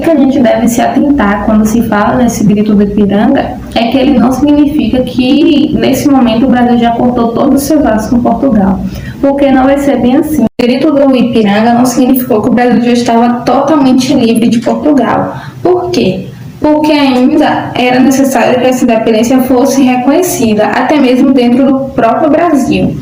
O 0.00 0.02
que 0.02 0.10
a 0.10 0.16
gente 0.16 0.40
deve 0.40 0.66
se 0.66 0.80
atentar 0.80 1.44
quando 1.44 1.66
se 1.66 1.82
fala 1.82 2.16
nesse 2.16 2.42
grito 2.44 2.74
do 2.74 2.82
Ipiranga 2.82 3.58
é 3.74 3.88
que 3.88 3.98
ele 3.98 4.18
não 4.18 4.32
significa 4.32 5.02
que 5.02 5.76
nesse 5.78 6.08
momento 6.08 6.46
o 6.46 6.48
Brasil 6.48 6.78
já 6.78 6.92
cortou 6.92 7.32
todos 7.32 7.60
os 7.60 7.68
seus 7.68 7.84
laços 7.84 8.08
com 8.08 8.22
Portugal, 8.22 8.80
porque 9.20 9.52
não 9.52 9.64
vai 9.64 9.76
ser 9.76 10.00
bem 10.00 10.16
assim. 10.16 10.44
O 10.44 10.62
grito 10.62 10.90
do 10.90 11.14
Ipiranga 11.14 11.74
não 11.74 11.84
significou 11.84 12.40
que 12.40 12.48
o 12.48 12.52
Brasil 12.52 12.80
já 12.80 12.92
estava 12.92 13.40
totalmente 13.40 14.14
livre 14.14 14.48
de 14.48 14.60
Portugal. 14.60 15.36
Por 15.62 15.90
quê? 15.90 16.28
porque 16.58 16.92
ainda 16.92 17.72
era 17.74 18.00
necessário 18.00 18.60
que 18.60 18.66
essa 18.66 18.84
independência 18.84 19.40
fosse 19.42 19.82
reconhecida, 19.82 20.66
até 20.66 20.98
mesmo 20.98 21.32
dentro 21.32 21.66
do 21.66 21.78
próprio 21.90 22.28
Brasil. 22.28 22.96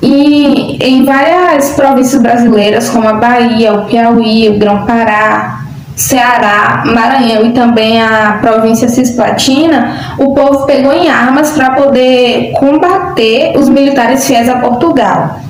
E 0.00 0.78
em 0.80 1.04
várias 1.04 1.70
províncias 1.70 2.22
brasileiras, 2.22 2.88
como 2.88 3.08
a 3.08 3.14
Bahia, 3.14 3.74
o 3.74 3.86
Piauí, 3.86 4.48
o 4.48 4.58
Grão-Pará, 4.58 5.59
Ceará, 6.00 6.82
Maranhão 6.86 7.44
e 7.44 7.52
também 7.52 8.00
a 8.00 8.38
província 8.40 8.88
Cisplatina, 8.88 10.14
o 10.18 10.34
povo 10.34 10.64
pegou 10.64 10.94
em 10.94 11.10
armas 11.10 11.50
para 11.50 11.72
poder 11.72 12.52
combater 12.52 13.52
os 13.54 13.68
militares 13.68 14.26
fiéis 14.26 14.48
a 14.48 14.56
Portugal. 14.56 15.40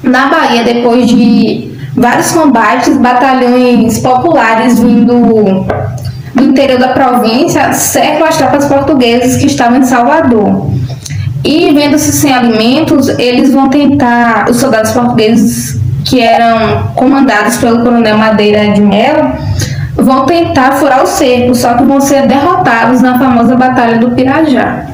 Na 0.00 0.26
Bahia, 0.26 0.62
depois 0.62 1.08
de 1.08 1.76
vários 1.96 2.30
combates, 2.30 2.96
batalhões 2.96 3.98
populares 3.98 4.78
vindo 4.78 5.66
do 6.32 6.42
interior 6.44 6.78
da 6.78 6.88
província 6.88 7.72
cercam 7.72 8.28
as 8.28 8.38
tropas 8.38 8.66
portuguesas 8.66 9.36
que 9.36 9.46
estavam 9.46 9.78
em 9.78 9.84
Salvador. 9.84 10.70
E 11.42 11.72
vendo-se 11.74 12.12
sem 12.12 12.32
alimentos, 12.32 13.08
eles 13.08 13.52
vão 13.52 13.68
tentar, 13.68 14.48
os 14.48 14.58
soldados 14.58 14.92
portugueses 14.92 15.82
que 16.04 16.20
eram 16.20 16.88
comandados 16.94 17.56
pelo 17.56 17.82
coronel 17.82 18.16
Madeira 18.16 18.72
de 18.72 18.80
Mello, 18.80 19.32
tentar 20.32 20.72
furar 20.72 21.02
o 21.02 21.06
cerco, 21.06 21.54
só 21.54 21.74
que 21.74 21.84
vão 21.84 22.00
ser 22.00 22.26
derrotados 22.26 23.02
na 23.02 23.18
famosa 23.18 23.54
Batalha 23.54 23.98
do 23.98 24.12
Pirajá. 24.12 24.86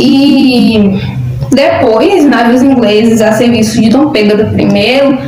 E 0.00 1.00
Depois, 1.52 2.24
navios 2.24 2.62
ingleses 2.62 3.20
a 3.20 3.32
serviço 3.32 3.80
de 3.80 3.90
Dom 3.90 4.10
Pedro 4.10 4.48
I 4.58 5.18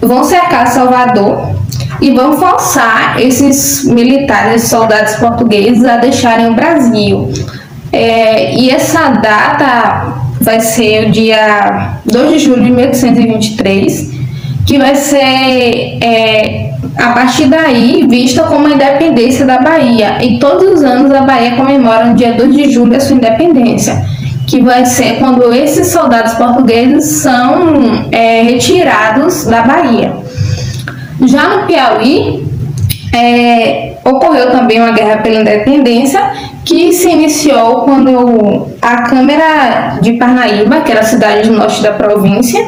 vão 0.00 0.22
cercar 0.24 0.68
Salvador 0.68 1.54
e 2.00 2.12
vão 2.12 2.38
forçar 2.38 3.20
esses 3.20 3.84
militares, 3.84 4.68
soldados 4.68 5.16
portugueses 5.16 5.84
a 5.84 5.96
deixarem 5.96 6.46
o 6.48 6.54
Brasil. 6.54 7.30
É, 7.92 8.54
e 8.54 8.70
essa 8.70 9.10
data 9.10 10.14
vai 10.40 10.60
ser 10.60 11.08
o 11.08 11.10
dia 11.10 11.98
2 12.04 12.32
de 12.32 12.38
julho 12.38 12.62
de 12.62 12.70
1823, 12.70 14.10
que 14.66 14.78
vai 14.78 14.94
ser 14.94 15.98
é, 16.00 16.73
a 16.96 17.10
partir 17.10 17.46
daí 17.46 18.06
vista 18.08 18.44
como 18.44 18.66
a 18.66 18.70
independência 18.70 19.44
da 19.44 19.58
Bahia. 19.58 20.18
E 20.22 20.38
todos 20.38 20.78
os 20.78 20.84
anos 20.84 21.12
a 21.12 21.22
Bahia 21.22 21.56
comemora 21.56 22.06
no 22.06 22.14
dia 22.14 22.32
2 22.34 22.54
de 22.54 22.70
julho 22.70 22.96
a 22.96 23.00
sua 23.00 23.16
independência, 23.16 24.04
que 24.46 24.62
vai 24.62 24.84
ser 24.84 25.18
quando 25.18 25.52
esses 25.52 25.88
soldados 25.88 26.34
portugueses 26.34 27.04
são 27.16 28.06
é, 28.12 28.42
retirados 28.42 29.44
da 29.46 29.62
Bahia. 29.62 30.12
Já 31.22 31.48
no 31.48 31.66
Piauí, 31.66 32.44
é, 33.12 33.94
ocorreu 34.04 34.50
também 34.50 34.80
uma 34.80 34.90
guerra 34.90 35.18
pela 35.18 35.40
independência 35.40 36.20
que 36.64 36.92
se 36.92 37.08
iniciou 37.08 37.82
quando 37.82 38.68
a 38.80 39.02
Câmara 39.02 39.98
de 40.00 40.14
Parnaíba, 40.14 40.80
que 40.80 40.90
era 40.90 41.00
a 41.00 41.04
cidade 41.04 41.48
do 41.48 41.56
norte 41.56 41.82
da 41.82 41.92
província, 41.92 42.60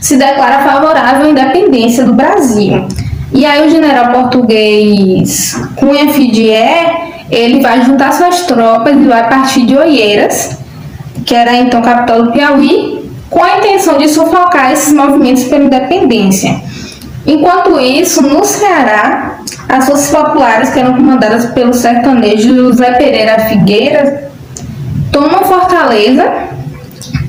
se 0.00 0.16
declara 0.16 0.62
favorável 0.62 1.26
à 1.26 1.30
independência 1.30 2.04
do 2.04 2.12
Brasil. 2.12 2.86
E 3.32 3.46
aí 3.46 3.66
o 3.66 3.70
general 3.70 4.12
português 4.12 5.56
Cunha 5.76 6.12
Fidier, 6.12 7.24
ele 7.30 7.60
vai 7.60 7.84
juntar 7.84 8.12
suas 8.12 8.42
tropas 8.42 8.96
e 8.96 9.04
vai 9.04 9.28
partir 9.28 9.64
de 9.66 9.76
Oeiras, 9.76 10.58
que 11.24 11.34
era 11.34 11.56
então 11.56 11.80
capital 11.80 12.24
do 12.24 12.32
Piauí, 12.32 13.08
com 13.28 13.42
a 13.42 13.58
intenção 13.58 13.98
de 13.98 14.08
sufocar 14.08 14.72
esses 14.72 14.92
movimentos 14.92 15.44
pela 15.44 15.64
independência. 15.64 16.60
Enquanto 17.24 17.78
isso, 17.78 18.22
no 18.22 18.44
Ceará, 18.44 19.38
as 19.68 19.86
forças 19.86 20.10
populares, 20.10 20.70
que 20.70 20.80
eram 20.80 20.94
comandadas 20.94 21.46
pelo 21.46 21.72
sertanejo 21.72 22.54
José 22.54 22.92
Pereira 22.92 23.38
Figueira, 23.40 24.30
tomam 25.12 25.44
Fortaleza 25.44 26.24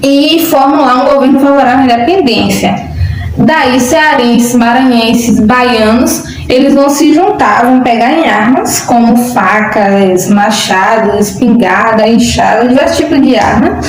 e 0.01 0.43
formam 0.49 0.83
lá 0.83 1.03
um 1.03 1.13
governo 1.13 1.39
favorável 1.39 1.81
à 1.81 1.83
independência. 1.83 2.90
Daí, 3.37 3.79
cearenses, 3.79 4.55
maranhenses, 4.55 5.39
baianos, 5.39 6.23
eles 6.49 6.73
vão 6.73 6.89
se 6.89 7.13
juntar, 7.13 7.63
vão 7.63 7.79
pegar 7.79 8.11
em 8.11 8.27
armas, 8.27 8.81
como 8.81 9.15
facas, 9.33 10.27
machados, 10.27 11.29
espingarda, 11.29 12.05
enxada, 12.07 12.67
diversos 12.67 12.97
tipos 12.97 13.21
de 13.21 13.37
arma, 13.37 13.79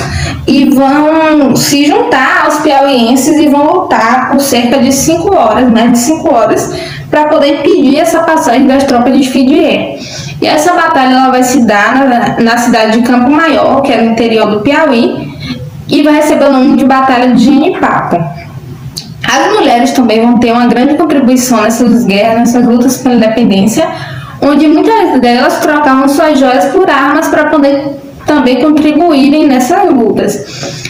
e 0.47 0.69
vão 0.69 1.55
se 1.57 1.85
juntar 1.85 2.45
aos 2.45 2.61
piauienses 2.61 3.37
e 3.37 3.49
vão 3.49 3.65
lutar 3.65 4.31
por 4.31 4.39
cerca 4.39 4.79
de 4.79 4.93
cinco 4.93 5.35
horas, 5.35 5.69
mais 5.69 5.91
de 5.91 5.99
cinco 5.99 6.33
horas, 6.33 6.73
para 7.11 7.25
poder 7.25 7.63
pedir 7.63 7.99
essa 7.99 8.21
passagem 8.21 8.65
das 8.65 8.85
tropas 8.85 9.17
de 9.17 9.29
Fidier. 9.29 9.99
E 10.41 10.47
essa 10.47 10.73
batalha 10.73 11.15
ela 11.15 11.31
vai 11.31 11.43
se 11.43 11.65
dar 11.65 12.07
na, 12.07 12.39
na 12.39 12.57
cidade 12.57 12.93
de 12.93 13.03
Campo 13.03 13.29
Maior, 13.29 13.81
que 13.81 13.91
é 13.91 14.01
no 14.01 14.11
interior 14.11 14.49
do 14.49 14.61
Piauí, 14.61 15.33
e 15.89 16.01
vai 16.01 16.15
receber 16.15 16.45
o 16.45 16.53
nome 16.53 16.77
de 16.77 16.85
Batalha 16.85 17.33
de 17.35 17.43
Genipapo. 17.43 18.42
As 19.23 19.53
mulheres 19.53 19.91
também 19.91 20.21
vão 20.21 20.37
ter 20.37 20.51
uma 20.51 20.67
grande 20.67 20.95
contribuição 20.95 21.61
nessas 21.61 22.05
guerras, 22.05 22.39
nessas 22.39 22.65
lutas 22.65 22.97
pela 22.97 23.15
independência, 23.15 23.87
onde 24.41 24.67
muitas 24.67 25.19
delas 25.21 25.59
trocavam 25.59 26.07
suas 26.09 26.39
joias 26.39 26.65
por 26.65 26.89
armas 26.89 27.27
para 27.27 27.45
poder 27.45 27.99
também 28.25 28.61
contribuírem 28.61 29.47
nessas 29.47 29.89
lutas. 29.89 30.83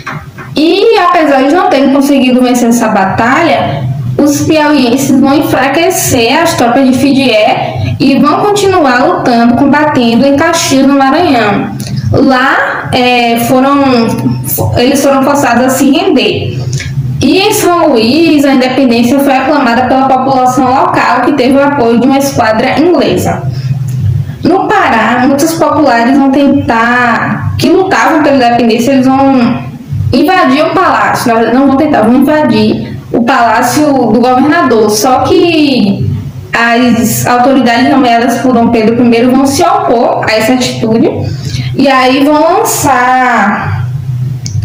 E 0.55 0.97
apesar 0.99 1.43
de 1.43 1.53
não 1.53 1.69
terem 1.69 1.93
conseguido 1.93 2.41
vencer 2.41 2.69
essa 2.69 2.89
batalha, 2.89 3.83
os 4.17 4.41
piauienses 4.41 5.19
vão 5.19 5.33
enfraquecer 5.35 6.41
as 6.41 6.53
tropas 6.53 6.85
de 6.85 6.97
Fidier 6.97 7.95
e 7.99 8.19
vão 8.19 8.41
continuar 8.41 9.05
lutando, 9.05 9.55
combatendo 9.55 10.25
em 10.25 10.35
Caxias, 10.35 10.85
no 10.85 10.97
Maranhão. 10.97 11.71
Lá 12.11 12.89
é, 12.91 13.39
foram, 13.47 13.75
eles 14.77 15.01
foram 15.01 15.23
forçados 15.23 15.65
a 15.65 15.69
se 15.69 15.89
render. 15.89 16.62
E 17.23 17.39
em 17.39 17.53
São 17.53 17.87
Luís, 17.87 18.43
a 18.43 18.53
independência 18.53 19.17
foi 19.17 19.33
aclamada 19.33 19.83
pela 19.83 20.09
população 20.09 20.65
local, 20.65 21.21
que 21.21 21.31
teve 21.31 21.53
o 21.53 21.63
apoio 21.63 21.97
de 21.97 22.05
uma 22.05 22.17
esquadra 22.17 22.77
inglesa. 22.77 23.43
No 24.43 24.67
Pará, 24.67 25.23
muitos 25.25 25.53
populares 25.53 26.17
vão 26.17 26.31
tentar, 26.31 27.55
que 27.57 27.69
lutavam 27.69 28.23
pela 28.23 28.35
independência, 28.35 28.91
eles 28.91 29.07
vão 29.07 29.57
invadir 30.11 30.65
o 30.65 30.71
palácio, 30.71 31.53
não 31.53 31.67
vão 31.67 31.77
tentar, 31.77 32.01
vão 32.01 32.15
invadir 32.15 32.99
o 33.09 33.23
palácio 33.23 33.85
do 33.85 34.19
governador. 34.19 34.89
Só 34.89 35.19
que 35.19 36.05
as 36.51 37.25
autoridades 37.25 37.89
nomeadas 37.89 38.39
por 38.39 38.51
Dom 38.51 38.67
Pedro 38.67 39.01
I 39.01 39.25
vão 39.27 39.47
se 39.47 39.63
opor 39.63 40.25
a 40.29 40.33
essa 40.33 40.55
atitude 40.55 41.09
e 41.73 41.87
aí 41.87 42.25
vão 42.25 42.59
lançar, 42.59 43.87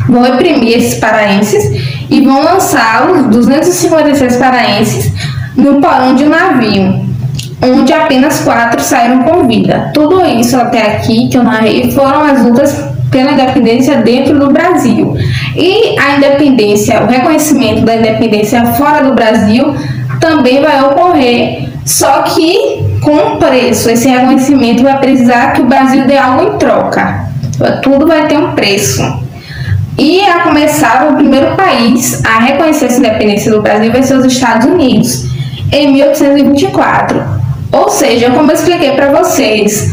vão 0.09 0.23
reprimir 0.23 0.79
esses 0.79 0.99
paraenses 0.99 1.98
e 2.11 2.21
vão 2.21 2.43
lançar 2.43 3.11
os 3.11 3.27
256 3.27 4.37
paraenses 4.37 5.13
no 5.57 5.81
porão 5.81 6.15
de 6.15 6.25
um 6.25 6.29
navio, 6.29 7.07
onde 7.63 7.93
apenas 7.93 8.41
quatro 8.41 8.81
saíram 8.81 9.23
com 9.25 9.47
vida. 9.47 9.91
Tudo 9.93 10.25
isso 10.25 10.57
até 10.57 10.97
aqui 10.97 11.29
que 11.29 11.37
eu 11.37 11.43
narrei 11.43 11.91
foram 11.93 12.23
as 12.23 12.43
lutas 12.43 12.85
pela 13.11 13.33
independência 13.33 13.97
dentro 13.97 14.39
do 14.39 14.51
Brasil. 14.51 15.17
E 15.57 15.99
a 15.99 16.17
independência, 16.17 17.03
o 17.03 17.07
reconhecimento 17.07 17.83
da 17.83 17.97
independência 17.97 18.65
fora 18.67 19.05
do 19.05 19.15
Brasil 19.15 19.75
também 20.21 20.61
vai 20.63 20.83
ocorrer, 20.85 21.69
só 21.85 22.23
que 22.23 22.85
com 23.03 23.39
preço. 23.39 23.91
Esse 23.91 24.09
reconhecimento 24.09 24.83
vai 24.83 24.99
precisar 24.99 25.53
que 25.53 25.63
o 25.63 25.67
Brasil 25.67 26.07
dê 26.07 26.17
algo 26.17 26.55
em 26.55 26.59
troca. 26.59 27.29
Tudo 27.83 28.07
vai 28.07 28.27
ter 28.29 28.37
um 28.37 28.53
preço. 28.53 29.03
E 29.99 30.21
a 30.21 30.45
começar, 30.45 31.09
o 31.11 31.17
primeiro 31.17 31.57
país 31.57 32.25
a 32.25 32.39
reconhecer 32.39 32.87
essa 32.87 33.01
independência 33.01 33.51
do 33.51 33.61
Brasil 33.61 33.91
vai 33.91 34.03
ser 34.05 34.15
os 34.15 34.25
Estados 34.25 34.67
Unidos, 34.69 35.25
em 35.73 35.93
1824. 35.93 37.21
Ou 37.73 37.89
seja, 37.89 38.31
como 38.31 38.51
eu 38.51 38.55
expliquei 38.55 38.93
para 38.93 39.11
vocês, 39.11 39.93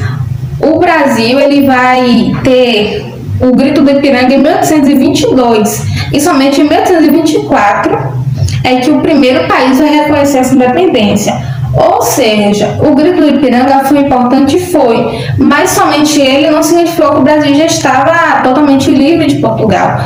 o 0.60 0.78
Brasil 0.78 1.39
ele 1.39 1.65
vai 1.65 2.32
ter 2.44 3.15
o 3.41 3.52
Grito 3.56 3.82
do 3.82 3.89
Ipiranga 3.89 4.34
em 4.34 4.38
1822 4.38 5.86
e 6.13 6.22
somente 6.22 6.62
em 6.62 6.65
1824 6.65 8.26
é 8.63 8.76
que 8.78 8.91
o 8.91 9.02
primeiro 9.02 9.48
país 9.48 9.80
vai 9.80 9.89
reconhecer 9.89 10.38
essa 10.38 10.54
independência. 10.54 11.34
Ou 11.76 12.02
seja, 12.02 12.78
o 12.80 12.96
grito 12.96 13.20
do 13.20 13.30
Ipiranga 13.30 13.84
foi 13.86 14.00
importante, 14.00 14.60
foi, 14.60 15.20
mas 15.38 15.72
somente 15.72 16.20
ele 16.22 16.50
não 16.50 16.64
significou 16.64 17.12
que 17.12 17.18
o 17.20 17.24
Brasil 17.24 17.54
já 17.56 17.66
estava 17.66 18.42
totalmente 18.42 18.90
livre 18.90 19.28
de 19.28 19.36
Portugal. 19.36 20.00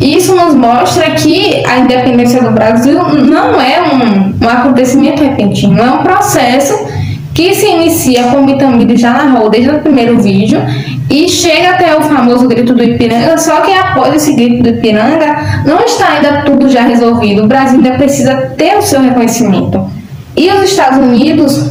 Isso 0.00 0.34
nos 0.34 0.54
mostra 0.54 1.10
que 1.12 1.64
a 1.64 1.78
independência 1.78 2.42
do 2.42 2.50
Brasil 2.50 3.00
não 3.04 3.60
é 3.60 3.80
um, 3.82 4.44
um 4.44 4.48
acontecimento 4.48 5.22
repentino, 5.22 5.80
é 5.80 5.90
um 5.90 6.02
processo 6.02 6.74
que 7.32 7.54
se 7.54 7.66
inicia, 7.66 8.24
como 8.24 8.50
Itamir 8.50 8.96
já 8.96 9.12
narrou 9.12 9.48
desde 9.48 9.70
o 9.70 9.78
primeiro 9.78 10.20
vídeo, 10.20 10.60
e 11.08 11.28
chega 11.28 11.70
até 11.70 11.96
o 11.96 12.02
famoso 12.02 12.46
grito 12.48 12.74
do 12.74 12.82
Ipiranga, 12.82 13.38
só 13.38 13.60
que 13.60 13.72
após 13.72 14.14
esse 14.14 14.34
grito 14.34 14.62
do 14.62 14.68
Ipiranga, 14.70 15.62
não 15.64 15.80
está 15.80 16.14
ainda 16.14 16.42
tudo 16.42 16.68
já 16.68 16.82
resolvido. 16.82 17.44
O 17.44 17.46
Brasil 17.46 17.78
ainda 17.78 17.92
precisa 17.92 18.34
ter 18.56 18.76
o 18.76 18.82
seu 18.82 19.00
reconhecimento. 19.00 20.01
E 20.36 20.50
os 20.50 20.70
Estados 20.70 20.98
Unidos 20.98 21.70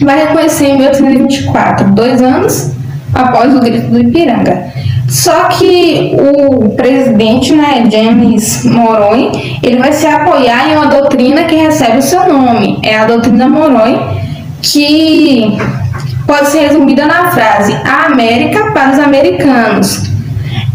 vai 0.00 0.26
reconhecer 0.26 0.66
em 0.66 0.78
1824, 0.78 1.92
dois 1.92 2.20
anos 2.20 2.72
após 3.14 3.54
o 3.54 3.60
grito 3.60 3.88
do 3.88 4.00
Ipiranga. 4.00 4.66
Só 5.08 5.44
que 5.44 6.16
o 6.18 6.70
presidente, 6.70 7.54
né, 7.54 7.88
James 7.90 8.64
Moroi, 8.64 9.30
ele 9.62 9.78
vai 9.78 9.92
se 9.92 10.06
apoiar 10.06 10.68
em 10.68 10.76
uma 10.76 10.86
doutrina 10.86 11.44
que 11.44 11.54
recebe 11.54 11.98
o 11.98 12.02
seu 12.02 12.26
nome. 12.32 12.78
É 12.82 12.98
a 12.98 13.06
doutrina 13.06 13.48
Moroi, 13.48 13.98
que 14.60 15.56
pode 16.26 16.48
ser 16.48 16.68
resumida 16.68 17.06
na 17.06 17.30
frase: 17.30 17.72
a 17.72 18.06
América 18.06 18.72
para 18.72 18.92
os 18.92 18.98
americanos. 18.98 20.10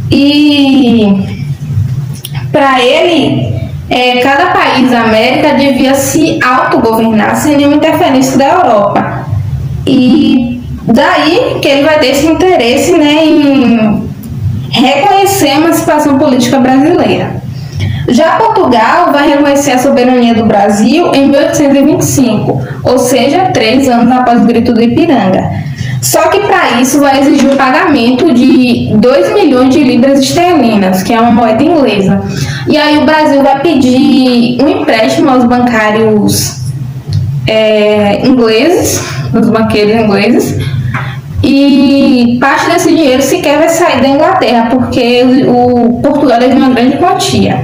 E 0.10 1.41
para 2.52 2.82
ele, 2.82 3.61
é, 3.91 4.21
cada 4.21 4.47
país 4.47 4.89
da 4.89 5.01
América 5.01 5.54
devia 5.54 5.93
se 5.93 6.39
autogovernar 6.41 7.36
sem 7.36 7.58
nenhuma 7.58 7.75
interferência 7.75 8.38
da 8.38 8.45
Europa. 8.47 9.25
E 9.86 10.63
daí 10.84 11.60
que 11.62 11.67
ele 11.67 11.84
vai 11.84 11.99
ter 11.99 12.12
esse 12.12 12.25
interesse 12.25 12.93
né, 12.93 13.25
em 13.25 14.10
reconhecer 14.71 15.49
a 15.49 15.56
emancipação 15.58 16.17
política 16.17 16.58
brasileira. 16.58 17.41
Já 18.08 18.38
Portugal 18.38 19.12
vai 19.12 19.30
reconhecer 19.30 19.71
a 19.71 19.77
soberania 19.77 20.34
do 20.36 20.45
Brasil 20.45 21.13
em 21.13 21.27
1825, 21.27 22.62
ou 22.84 22.97
seja, 22.97 23.51
três 23.54 23.89
anos 23.89 24.10
após 24.10 24.41
o 24.41 24.45
Grito 24.45 24.73
do 24.73 24.82
Ipiranga. 24.82 25.51
Só 26.02 26.30
que 26.30 26.40
para 26.40 26.82
isso 26.82 27.00
vai 27.00 27.20
exigir 27.22 27.52
o 27.52 27.56
pagamento 27.56 28.34
de 28.34 28.92
2 28.96 29.34
milhões 29.36 29.72
de 29.72 29.84
libras 29.84 30.20
esterlinas, 30.20 31.04
que 31.04 31.14
é 31.14 31.22
uma 31.22 31.32
moeda 31.32 31.64
inglesa. 31.64 32.22
E 32.68 32.76
aí 32.76 32.98
o 32.98 33.06
Brasil 33.06 33.44
vai 33.44 33.60
pedir 33.62 34.58
um 34.62 34.68
empréstimo 34.68 35.30
aos 35.30 35.44
bancários 35.44 36.62
é, 37.46 38.26
ingleses, 38.26 39.04
os 39.32 39.48
banqueiros 39.50 39.96
ingleses, 40.04 40.60
e 41.44 42.38
parte 42.40 42.70
desse 42.70 42.90
dinheiro 42.90 43.22
sequer 43.22 43.60
vai 43.60 43.70
sair 43.70 44.02
da 44.02 44.10
Inglaterra, 44.10 44.70
porque 44.72 45.24
o 45.48 46.00
Portugal 46.02 46.40
deve 46.40 46.56
uma 46.56 46.70
grande 46.70 46.98
quantia. 46.98 47.64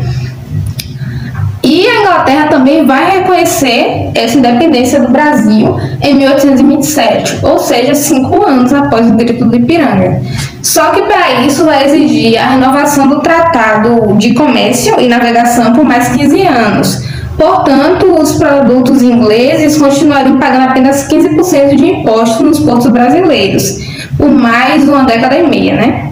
E 1.67 1.85
a 1.85 1.99
Inglaterra 1.99 2.47
também 2.47 2.85
vai 2.85 3.17
reconhecer 3.17 4.09
essa 4.15 4.37
independência 4.37 5.01
do 5.01 5.09
Brasil 5.09 5.77
em 6.01 6.15
1827, 6.15 7.39
ou 7.43 7.59
seja, 7.59 7.93
cinco 7.93 8.41
anos 8.47 8.71
após 8.71 9.05
o 9.05 9.15
Grito 9.15 9.43
do 9.43 9.53
Ipiranga. 9.53 10.21
Só 10.61 10.91
que 10.91 11.01
para 11.01 11.41
isso 11.41 11.65
vai 11.65 11.85
exigir 11.85 12.41
a 12.41 12.51
renovação 12.51 13.09
do 13.09 13.19
Tratado 13.19 14.13
de 14.13 14.33
Comércio 14.33 14.97
e 14.97 15.09
Navegação 15.09 15.73
por 15.73 15.83
mais 15.83 16.07
15 16.15 16.41
anos. 16.47 17.03
Portanto, 17.37 18.15
os 18.17 18.31
produtos 18.37 19.01
ingleses 19.01 19.77
continuariam 19.77 20.39
pagando 20.39 20.69
apenas 20.69 21.05
15% 21.09 21.75
de 21.75 21.85
imposto 21.85 22.43
nos 22.43 22.61
portos 22.61 22.87
brasileiros, 22.87 23.77
por 24.17 24.29
mais 24.29 24.87
uma 24.87 25.03
década 25.03 25.37
e 25.37 25.45
meia, 25.45 25.75
né? 25.75 26.11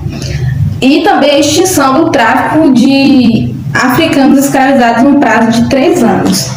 E 0.82 1.02
também 1.02 1.32
a 1.32 1.39
extinção 1.39 1.94
do 1.94 2.12
tráfico 2.12 2.74
de 2.74 3.55
africanos 3.84 4.46
escravizados 4.46 5.04
no 5.04 5.20
prazo 5.20 5.52
de 5.52 5.70
três 5.70 6.04
anos. 6.04 6.50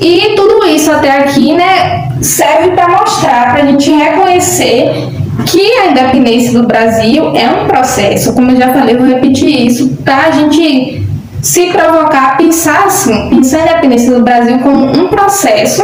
E 0.00 0.34
tudo 0.34 0.66
isso 0.66 0.90
até 0.90 1.18
aqui, 1.18 1.52
né, 1.52 2.10
serve 2.20 2.70
para 2.70 2.88
mostrar, 2.88 3.52
para 3.52 3.62
a 3.62 3.66
gente 3.66 3.90
reconhecer 3.90 5.10
que 5.46 5.60
a 5.78 5.90
independência 5.90 6.52
do 6.52 6.66
Brasil 6.66 7.34
é 7.36 7.48
um 7.50 7.66
processo, 7.66 8.32
como 8.34 8.50
eu 8.50 8.56
já 8.56 8.72
falei, 8.72 8.96
vou 8.96 9.06
repetir 9.06 9.66
isso, 9.66 9.88
para 10.04 10.28
a 10.28 10.30
gente 10.30 11.06
se 11.42 11.66
provocar 11.66 12.38
pensar 12.38 12.86
assim, 12.86 13.28
pensar 13.28 13.58
a 13.58 13.62
independência 13.62 14.14
do 14.14 14.22
Brasil 14.22 14.58
como 14.60 14.86
um 14.86 15.08
processo 15.08 15.82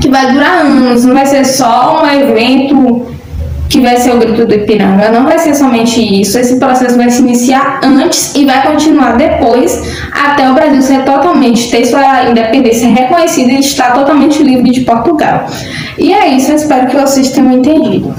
que 0.00 0.08
vai 0.08 0.32
durar 0.32 0.66
anos, 0.66 1.04
não 1.04 1.14
vai 1.14 1.26
ser 1.26 1.44
só 1.44 2.02
um 2.02 2.06
evento 2.06 3.06
que 3.68 3.80
vai 3.80 3.96
ser 3.98 4.14
o 4.14 4.18
grito 4.18 4.46
do 4.46 4.54
Ipiranga. 4.54 5.10
Não 5.10 5.24
vai 5.24 5.38
ser 5.38 5.54
somente 5.54 6.00
isso. 6.00 6.38
Esse 6.38 6.56
processo 6.58 6.96
vai 6.96 7.10
se 7.10 7.20
iniciar 7.20 7.80
antes 7.82 8.34
e 8.34 8.44
vai 8.44 8.66
continuar 8.66 9.16
depois, 9.16 9.80
até 10.12 10.50
o 10.50 10.54
Brasil 10.54 10.82
ser 10.82 11.04
totalmente, 11.04 11.70
ter 11.70 11.84
sua 11.84 12.30
independência 12.30 12.88
reconhecida 12.88 13.52
e 13.52 13.60
estar 13.60 13.92
totalmente 13.92 14.42
livre 14.42 14.70
de 14.70 14.80
Portugal. 14.80 15.46
E 15.98 16.12
é 16.12 16.28
isso, 16.28 16.50
eu 16.50 16.56
espero 16.56 16.86
que 16.86 16.96
vocês 16.96 17.30
tenham 17.30 17.52
entendido. 17.52 18.14